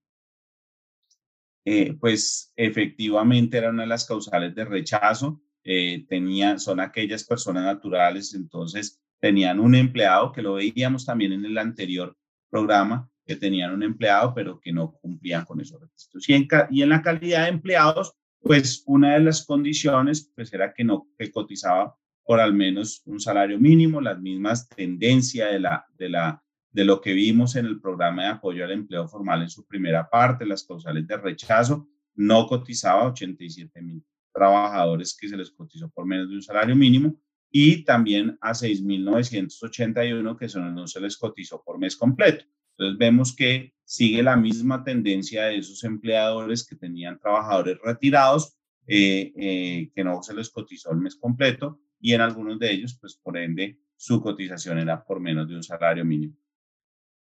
eh, 1.64 1.94
pues 2.00 2.52
efectivamente 2.56 3.59
era 3.59 3.70
una 3.70 3.82
de 3.82 3.88
las 3.88 4.04
causales 4.04 4.52
de 4.56 4.64
rechazo. 4.64 5.40
Eh, 5.62 6.04
tenían, 6.09 6.59
son 6.59 6.80
aquellas 6.80 7.22
personas 7.22 7.62
naturales, 7.62 8.34
entonces 8.34 9.00
tenían 9.20 9.61
un 9.61 9.76
empleado, 9.76 10.32
que 10.32 10.42
lo 10.42 10.54
veíamos 10.54 11.06
también 11.06 11.32
en 11.32 11.44
el 11.44 11.59
anterior 11.59 12.16
programa, 12.50 13.09
que 13.24 13.36
tenían 13.36 13.72
un 13.72 13.84
empleado, 13.84 14.34
pero 14.34 14.59
que 14.59 14.72
no 14.72 14.92
cumplían 15.00 15.44
con 15.44 15.61
esos 15.61 15.80
requisitos. 15.80 16.28
Y 16.28 16.34
en, 16.34 16.48
y 16.70 16.82
en 16.82 16.88
la 16.88 17.02
calidad 17.02 17.44
de 17.44 17.50
empleados, 17.50 18.17
pues 18.41 18.82
una 18.86 19.14
de 19.14 19.20
las 19.20 19.45
condiciones 19.45 20.30
pues 20.34 20.53
era 20.53 20.72
que 20.72 20.84
no 20.84 21.09
que 21.18 21.30
cotizaba 21.30 21.97
por 22.24 22.41
al 22.41 22.53
menos 22.53 23.01
un 23.07 23.20
salario 23.20 23.59
mínimo, 23.59 24.03
las 24.03 24.20
mismas 24.20 24.68
tendencias 24.68 25.51
de, 25.51 25.61
la, 25.61 25.86
de, 25.97 26.11
la, 26.11 26.43
de 26.70 26.84
lo 26.84 27.01
que 27.01 27.14
vimos 27.14 27.57
en 27.57 27.64
el 27.64 27.80
programa 27.80 28.24
de 28.24 28.28
apoyo 28.28 28.64
al 28.64 28.72
empleo 28.72 29.09
formal 29.09 29.41
en 29.43 29.49
su 29.49 29.66
primera 29.66 30.11
parte, 30.11 30.45
las 30.45 30.64
causales 30.64 31.07
de 31.07 31.16
rechazo, 31.16 31.89
no 32.14 32.47
cotizaba 32.47 33.07
87 33.07 33.80
mil 33.80 34.05
trabajadores 34.30 35.16
que 35.18 35.26
se 35.26 35.39
les 35.39 35.51
cotizó 35.51 35.89
por 35.89 36.05
menos 36.05 36.28
de 36.28 36.34
un 36.34 36.43
salario 36.43 36.76
mínimo 36.76 37.18
y 37.51 37.82
también 37.84 38.36
a 38.43 38.51
6.981 38.53 40.36
que 40.36 40.49
son, 40.51 40.74
no 40.74 40.86
se 40.86 41.01
les 41.01 41.16
cotizó 41.16 41.62
por 41.64 41.78
mes 41.78 41.97
completo. 41.97 42.45
Entonces 42.78 42.98
vemos 42.98 43.34
que 43.34 43.74
sigue 43.82 44.22
la 44.22 44.36
misma 44.36 44.84
tendencia 44.84 45.46
de 45.46 45.58
esos 45.58 45.82
empleadores 45.82 46.64
que 46.64 46.76
tenían 46.76 47.18
trabajadores 47.18 47.78
retirados, 47.82 48.56
eh, 48.86 49.32
eh, 49.36 49.90
que 49.94 50.04
no 50.04 50.22
se 50.22 50.32
les 50.34 50.48
cotizó 50.48 50.92
el 50.92 50.98
mes 50.98 51.16
completo 51.16 51.80
y 52.00 52.12
en 52.12 52.20
algunos 52.20 52.58
de 52.60 52.70
ellos, 52.70 52.96
pues 53.00 53.16
por 53.16 53.36
ende, 53.36 53.80
su 53.96 54.22
cotización 54.22 54.78
era 54.78 55.02
por 55.02 55.18
menos 55.18 55.48
de 55.48 55.56
un 55.56 55.64
salario 55.64 56.04
mínimo. 56.04 56.36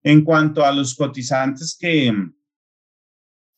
En 0.03 0.25
cuanto 0.25 0.65
a 0.65 0.73
los 0.73 0.97
cotizantes 0.97 1.77
que 1.79 2.13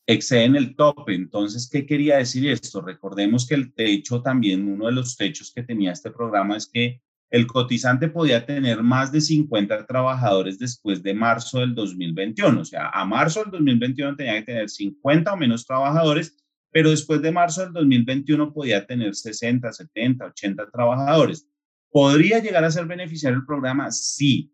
exceden 0.05 0.55
el 0.55 0.75
tope, 0.75 1.15
entonces, 1.15 1.67
¿qué 1.69 1.85
quería 1.85 2.17
decir 2.17 2.47
esto? 2.47 2.81
Recordemos 2.81 3.47
que 3.47 3.55
el 3.55 3.73
techo 3.73 4.21
también, 4.21 4.67
uno 4.71 4.85
de 4.85 4.91
los 4.91 5.17
techos 5.17 5.51
que 5.51 5.63
tenía 5.63 5.91
este 5.91 6.11
programa 6.11 6.55
es 6.55 6.67
que 6.67 7.01
el 7.29 7.45
cotizante 7.45 8.07
podía 8.07 8.45
tener 8.45 8.81
más 8.83 9.11
de 9.11 9.21
50 9.21 9.85
trabajadores 9.85 10.57
después 10.57 11.03
de 11.03 11.13
marzo 11.13 11.59
del 11.59 11.75
2021. 11.75 12.61
O 12.61 12.65
sea, 12.65 12.89
a 12.89 13.05
marzo 13.05 13.41
del 13.41 13.51
2021 13.51 14.15
tenía 14.15 14.35
que 14.35 14.45
tener 14.45 14.69
50 14.69 15.33
o 15.33 15.37
menos 15.37 15.65
trabajadores, 15.65 16.37
pero 16.71 16.89
después 16.89 17.21
de 17.21 17.31
marzo 17.31 17.63
del 17.63 17.73
2021 17.73 18.53
podía 18.53 18.85
tener 18.85 19.13
60, 19.15 19.71
70, 19.73 20.25
80 20.25 20.69
trabajadores. 20.71 21.47
¿Podría 21.89 22.39
llegar 22.39 22.63
a 22.63 22.71
ser 22.71 22.85
beneficiario 22.85 23.39
el 23.39 23.45
programa? 23.45 23.91
Sí, 23.91 24.53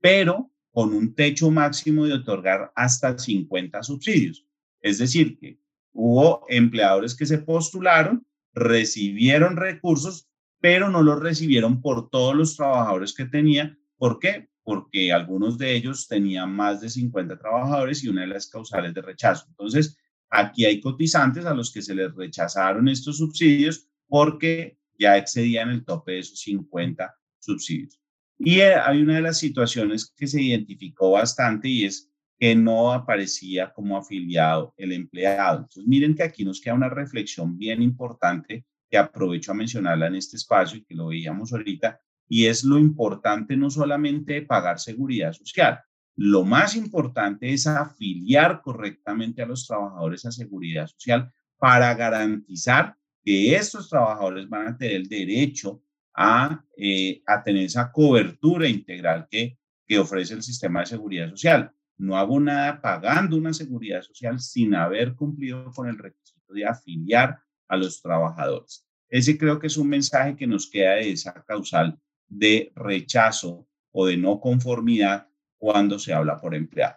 pero 0.00 0.50
con 0.70 0.94
un 0.94 1.14
techo 1.14 1.50
máximo 1.50 2.06
de 2.06 2.14
otorgar 2.14 2.72
hasta 2.74 3.16
50 3.16 3.82
subsidios. 3.82 4.46
Es 4.80 4.98
decir, 4.98 5.38
que 5.38 5.58
hubo 5.92 6.44
empleadores 6.48 7.14
que 7.14 7.26
se 7.26 7.38
postularon, 7.38 8.26
recibieron 8.54 9.56
recursos, 9.56 10.28
pero 10.62 10.88
no 10.88 11.02
lo 11.02 11.16
recibieron 11.16 11.82
por 11.82 12.08
todos 12.08 12.36
los 12.36 12.56
trabajadores 12.56 13.12
que 13.12 13.24
tenía. 13.24 13.76
¿Por 13.96 14.20
qué? 14.20 14.48
Porque 14.62 15.12
algunos 15.12 15.58
de 15.58 15.74
ellos 15.74 16.06
tenían 16.06 16.54
más 16.54 16.80
de 16.80 16.88
50 16.88 17.36
trabajadores 17.36 18.04
y 18.04 18.08
una 18.08 18.20
de 18.20 18.28
las 18.28 18.46
causales 18.46 18.94
de 18.94 19.02
rechazo. 19.02 19.44
Entonces, 19.48 19.98
aquí 20.30 20.64
hay 20.64 20.80
cotizantes 20.80 21.44
a 21.46 21.52
los 21.52 21.72
que 21.72 21.82
se 21.82 21.96
les 21.96 22.14
rechazaron 22.14 22.88
estos 22.88 23.18
subsidios 23.18 23.88
porque 24.06 24.78
ya 24.96 25.18
excedían 25.18 25.68
el 25.68 25.84
tope 25.84 26.12
de 26.12 26.18
esos 26.20 26.38
50 26.38 27.12
subsidios. 27.40 28.00
Y 28.38 28.60
eh, 28.60 28.76
hay 28.76 29.02
una 29.02 29.16
de 29.16 29.22
las 29.22 29.40
situaciones 29.40 30.14
que 30.16 30.28
se 30.28 30.40
identificó 30.40 31.10
bastante 31.10 31.68
y 31.68 31.86
es 31.86 32.08
que 32.38 32.54
no 32.54 32.92
aparecía 32.92 33.72
como 33.72 33.96
afiliado 33.96 34.74
el 34.76 34.92
empleado. 34.92 35.58
Entonces, 35.58 35.88
miren 35.88 36.14
que 36.14 36.22
aquí 36.22 36.44
nos 36.44 36.60
queda 36.60 36.74
una 36.74 36.88
reflexión 36.88 37.58
bien 37.58 37.82
importante 37.82 38.64
que 38.92 38.98
aprovecho 38.98 39.52
a 39.52 39.54
mencionarla 39.54 40.08
en 40.08 40.16
este 40.16 40.36
espacio 40.36 40.76
y 40.76 40.84
que 40.84 40.94
lo 40.94 41.06
veíamos 41.06 41.50
ahorita, 41.50 41.98
y 42.28 42.44
es 42.44 42.62
lo 42.62 42.78
importante 42.78 43.56
no 43.56 43.70
solamente 43.70 44.42
pagar 44.42 44.78
seguridad 44.78 45.32
social, 45.32 45.80
lo 46.14 46.44
más 46.44 46.76
importante 46.76 47.54
es 47.54 47.66
afiliar 47.66 48.60
correctamente 48.60 49.40
a 49.40 49.46
los 49.46 49.66
trabajadores 49.66 50.26
a 50.26 50.30
seguridad 50.30 50.86
social 50.88 51.32
para 51.56 51.94
garantizar 51.94 52.94
que 53.24 53.56
estos 53.56 53.88
trabajadores 53.88 54.46
van 54.46 54.68
a 54.68 54.76
tener 54.76 54.96
el 54.96 55.08
derecho 55.08 55.82
a, 56.14 56.62
eh, 56.76 57.22
a 57.26 57.42
tener 57.42 57.64
esa 57.64 57.90
cobertura 57.90 58.68
integral 58.68 59.26
que, 59.30 59.56
que 59.86 59.98
ofrece 59.98 60.34
el 60.34 60.42
sistema 60.42 60.80
de 60.80 60.86
seguridad 60.86 61.30
social. 61.30 61.72
No 61.96 62.18
hago 62.18 62.38
nada 62.38 62.78
pagando 62.82 63.38
una 63.38 63.54
seguridad 63.54 64.02
social 64.02 64.38
sin 64.38 64.74
haber 64.74 65.14
cumplido 65.14 65.70
con 65.70 65.88
el 65.88 65.96
requisito 65.96 66.52
de 66.52 66.66
afiliar 66.66 67.38
a 67.72 67.76
los 67.78 68.02
trabajadores. 68.02 68.86
Ese 69.08 69.38
creo 69.38 69.58
que 69.58 69.66
es 69.66 69.78
un 69.78 69.88
mensaje 69.88 70.36
que 70.36 70.46
nos 70.46 70.68
queda 70.68 70.96
de 70.96 71.12
esa 71.12 71.32
causal 71.32 71.98
de 72.28 72.70
rechazo 72.76 73.66
o 73.92 74.06
de 74.06 74.18
no 74.18 74.38
conformidad 74.40 75.26
cuando 75.56 75.98
se 75.98 76.12
habla 76.12 76.38
por 76.38 76.54
empleado. 76.54 76.96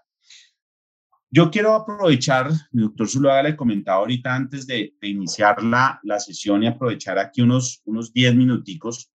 Yo 1.29 1.49
quiero 1.49 1.73
aprovechar, 1.73 2.51
doctor 2.71 3.07
Zuluaga 3.07 3.43
le 3.43 3.55
comentaba 3.55 3.99
ahorita 3.99 4.35
antes 4.35 4.67
de, 4.67 4.95
iniciar 5.01 5.63
la, 5.63 5.99
la, 6.03 6.19
sesión 6.19 6.63
y 6.63 6.67
aprovechar 6.67 7.19
aquí 7.19 7.41
unos, 7.41 7.81
unos 7.85 8.11
10 8.13 8.35
minuticos 8.35 9.11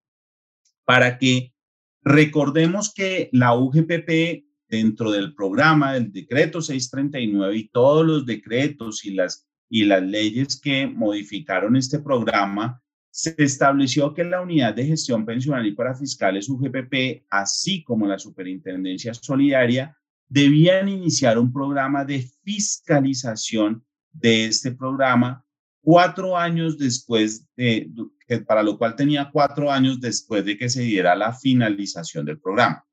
para 0.86 1.18
que 1.18 1.53
recordemos 2.01 2.93
que 2.93 3.30
la 3.34 3.53
UGPP 3.53 4.45
dentro 4.70 5.12
del 5.12 5.36
programa 5.36 5.93
del 5.93 6.12
decreto 6.12 6.62
639 6.62 7.55
y 7.57 7.70
todos 7.70 8.05
los 8.05 8.26
decretos 8.26 9.03
y 9.03 9.12
las, 9.12 9.49
y 9.70 9.86
las 9.86 10.01
leyes 10.01 10.59
que 10.59 10.88
modificaron 10.88 11.76
este 11.76 11.99
programa, 11.99 12.82
se 13.11 13.36
estableció 13.38 14.13
que 14.13 14.24
la 14.24 14.41
Unidad 14.41 14.74
de 14.74 14.86
Gestión 14.86 15.26
Pensional 15.26 15.65
y 15.65 15.74
para 15.74 15.95
Fiscales 15.95 16.49
UGPP, 16.49 17.26
así 17.30 17.84
como 17.84 18.07
la 18.07 18.20
Superintendencia 18.20 19.13
Solidaria, 19.13 19.95
debían 20.28 20.89
iniciar 20.89 21.38
un 21.38 21.51
programa 21.51 22.05
de 22.05 22.28
fiscalización 22.43 23.84
de 24.11 24.45
este 24.45 24.72
programa 24.72 25.45
cuatro 25.82 26.38
años 26.38 26.78
después 26.78 27.47
de, 27.55 27.91
para 28.47 28.63
lo 28.63 28.78
cual 28.78 28.95
tenía 28.95 29.30
cuatro 29.32 29.72
años 29.72 29.99
después 29.99 30.45
de 30.45 30.57
que 30.57 30.70
se 30.70 30.82
diera 30.82 31.15
la 31.15 31.34
finalización 31.34 32.26
del 32.26 32.39
programa. 32.39 32.86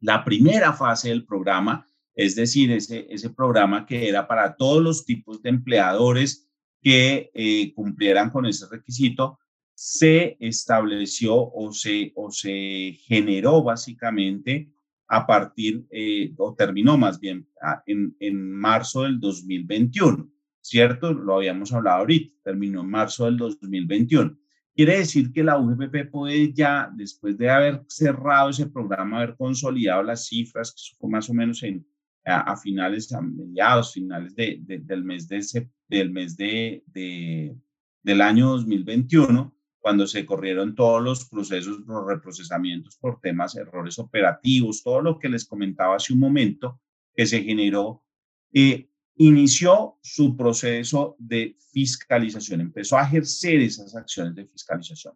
La 0.00 0.24
primera 0.24 0.72
fase 0.72 1.08
del 1.08 1.24
programa, 1.24 1.86
es 2.14 2.34
decir, 2.36 2.72
ese, 2.72 3.06
ese 3.08 3.30
programa 3.30 3.86
que 3.86 4.08
era 4.08 4.26
para 4.26 4.56
todos 4.56 4.82
los 4.82 5.04
tipos 5.04 5.42
de 5.42 5.50
empleadores 5.50 6.48
que 6.82 7.30
eh, 7.34 7.72
cumplieran 7.74 8.30
con 8.30 8.46
ese 8.46 8.66
requisito, 8.70 9.38
se 9.74 10.36
estableció 10.40 11.34
o 11.34 11.72
se, 11.72 12.12
o 12.14 12.30
se 12.30 12.98
generó 13.06 13.62
básicamente 13.62 14.70
a 15.08 15.26
partir, 15.26 15.86
eh, 15.90 16.32
o 16.36 16.54
terminó 16.54 16.96
más 16.96 17.18
bien, 17.18 17.48
en, 17.86 18.14
en 18.20 18.52
marzo 18.52 19.02
del 19.02 19.18
2021, 19.18 20.30
¿cierto? 20.60 21.12
Lo 21.12 21.36
habíamos 21.36 21.72
hablado 21.72 22.00
ahorita, 22.00 22.32
terminó 22.44 22.82
en 22.82 22.90
marzo 22.90 23.24
del 23.24 23.36
2021. 23.38 24.36
Quiere 24.74 24.98
decir 24.98 25.32
que 25.32 25.42
la 25.42 25.58
UGPP 25.58 26.10
puede 26.10 26.52
ya, 26.52 26.90
después 26.94 27.36
de 27.36 27.50
haber 27.50 27.82
cerrado 27.88 28.50
ese 28.50 28.66
programa, 28.66 29.16
haber 29.18 29.36
consolidado 29.36 30.02
las 30.02 30.26
cifras, 30.26 30.72
que 30.72 30.96
fue 30.98 31.10
más 31.10 31.28
o 31.28 31.34
menos 31.34 31.62
en, 31.62 31.84
a, 32.24 32.56
finales, 32.56 33.12
a 33.12 33.20
mediados, 33.20 33.92
finales 33.92 34.34
de, 34.34 34.60
del 34.62 35.04
mes, 35.04 35.28
de 35.28 35.68
del, 35.88 36.10
mes 36.10 36.36
de, 36.36 36.84
de, 36.86 37.56
del 38.02 38.20
año 38.20 38.50
2021, 38.50 39.54
cuando 39.78 40.06
se 40.06 40.26
corrieron 40.26 40.74
todos 40.74 41.02
los 41.02 41.24
procesos, 41.24 41.80
los 41.86 42.06
reprocesamientos 42.06 42.96
por 42.96 43.20
temas, 43.20 43.56
errores 43.56 43.98
operativos, 43.98 44.82
todo 44.82 45.00
lo 45.00 45.18
que 45.18 45.28
les 45.28 45.46
comentaba 45.46 45.96
hace 45.96 46.12
un 46.12 46.20
momento, 46.20 46.80
que 47.14 47.26
se 47.26 47.42
generó, 47.42 48.04
eh, 48.52 48.90
inició 49.16 49.98
su 50.02 50.36
proceso 50.36 51.16
de 51.18 51.56
fiscalización, 51.72 52.60
empezó 52.60 52.98
a 52.98 53.04
ejercer 53.04 53.60
esas 53.60 53.94
acciones 53.96 54.34
de 54.34 54.46
fiscalización. 54.46 55.14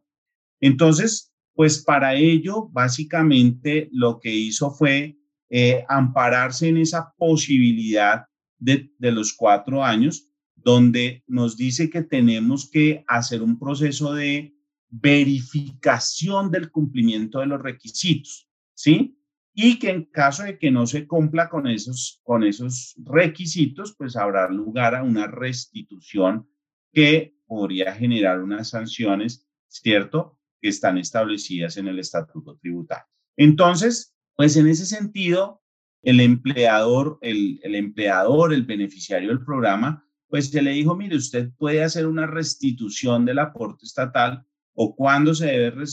Entonces, 0.60 1.32
pues 1.54 1.82
para 1.82 2.14
ello, 2.14 2.68
básicamente 2.68 3.88
lo 3.92 4.18
que 4.18 4.34
hizo 4.34 4.70
fue 4.70 5.18
eh, 5.50 5.84
ampararse 5.88 6.68
en 6.68 6.78
esa 6.78 7.12
posibilidad 7.16 8.26
de, 8.58 8.90
de 8.98 9.12
los 9.12 9.32
cuatro 9.32 9.84
años, 9.84 10.28
donde 10.54 11.22
nos 11.26 11.56
dice 11.56 11.90
que 11.90 12.02
tenemos 12.02 12.70
que 12.70 13.04
hacer 13.06 13.42
un 13.42 13.58
proceso 13.58 14.14
de 14.14 14.54
verificación 14.88 16.50
del 16.50 16.70
cumplimiento 16.70 17.40
de 17.40 17.46
los 17.46 17.60
requisitos, 17.60 18.48
¿sí? 18.74 19.18
Y 19.52 19.78
que 19.78 19.90
en 19.90 20.04
caso 20.04 20.44
de 20.44 20.58
que 20.58 20.70
no 20.70 20.86
se 20.86 21.06
cumpla 21.06 21.48
con 21.48 21.66
esos, 21.66 22.20
con 22.22 22.44
esos 22.44 22.94
requisitos, 23.04 23.94
pues 23.96 24.16
habrá 24.16 24.48
lugar 24.48 24.94
a 24.94 25.02
una 25.02 25.26
restitución 25.26 26.48
que 26.92 27.36
podría 27.46 27.94
generar 27.94 28.40
unas 28.40 28.70
sanciones, 28.70 29.46
¿cierto? 29.68 30.38
Que 30.60 30.68
están 30.68 30.98
establecidas 30.98 31.76
en 31.76 31.88
el 31.88 31.98
estatuto 31.98 32.56
tributario. 32.56 33.06
Entonces, 33.36 34.13
pues 34.36 34.56
en 34.56 34.66
ese 34.66 34.86
sentido, 34.86 35.62
el 36.02 36.20
empleador, 36.20 37.18
el, 37.22 37.60
el 37.62 37.74
empleador, 37.74 38.52
el 38.52 38.64
beneficiario 38.64 39.28
del 39.28 39.44
programa, 39.44 40.04
pues 40.28 40.50
se 40.50 40.62
le 40.62 40.72
dijo, 40.72 40.96
mire, 40.96 41.16
usted 41.16 41.52
puede 41.56 41.84
hacer 41.84 42.06
una 42.06 42.26
restitución 42.26 43.24
del 43.24 43.38
aporte 43.38 43.86
estatal 43.86 44.44
o 44.74 44.94
cuándo 44.96 45.34
se 45.34 45.46
debe 45.46 45.84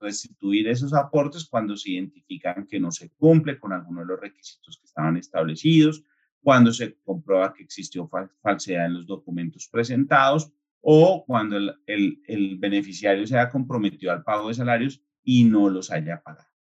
restituir 0.00 0.68
esos 0.68 0.92
aportes 0.92 1.46
cuando 1.46 1.76
se 1.76 1.92
identifican 1.92 2.66
que 2.66 2.80
no 2.80 2.90
se 2.90 3.10
cumple 3.10 3.58
con 3.60 3.72
alguno 3.72 4.00
de 4.00 4.06
los 4.06 4.20
requisitos 4.20 4.78
que 4.78 4.86
estaban 4.86 5.16
establecidos, 5.16 6.02
cuando 6.42 6.72
se 6.72 6.98
comprueba 7.04 7.54
que 7.54 7.62
existió 7.62 8.10
falsedad 8.42 8.86
en 8.86 8.94
los 8.94 9.06
documentos 9.06 9.68
presentados 9.70 10.52
o 10.80 11.24
cuando 11.24 11.56
el, 11.56 11.74
el, 11.86 12.20
el 12.26 12.58
beneficiario 12.58 13.26
se 13.26 13.38
haya 13.38 13.50
comprometido 13.50 14.12
al 14.12 14.24
pago 14.24 14.48
de 14.48 14.54
salarios 14.54 15.00
y 15.22 15.44
no 15.44 15.70
los 15.70 15.90
haya 15.90 16.20
pagado. 16.22 16.55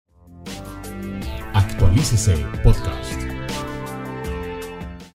Actualícese 2.05 2.45
podcast. 2.61 3.24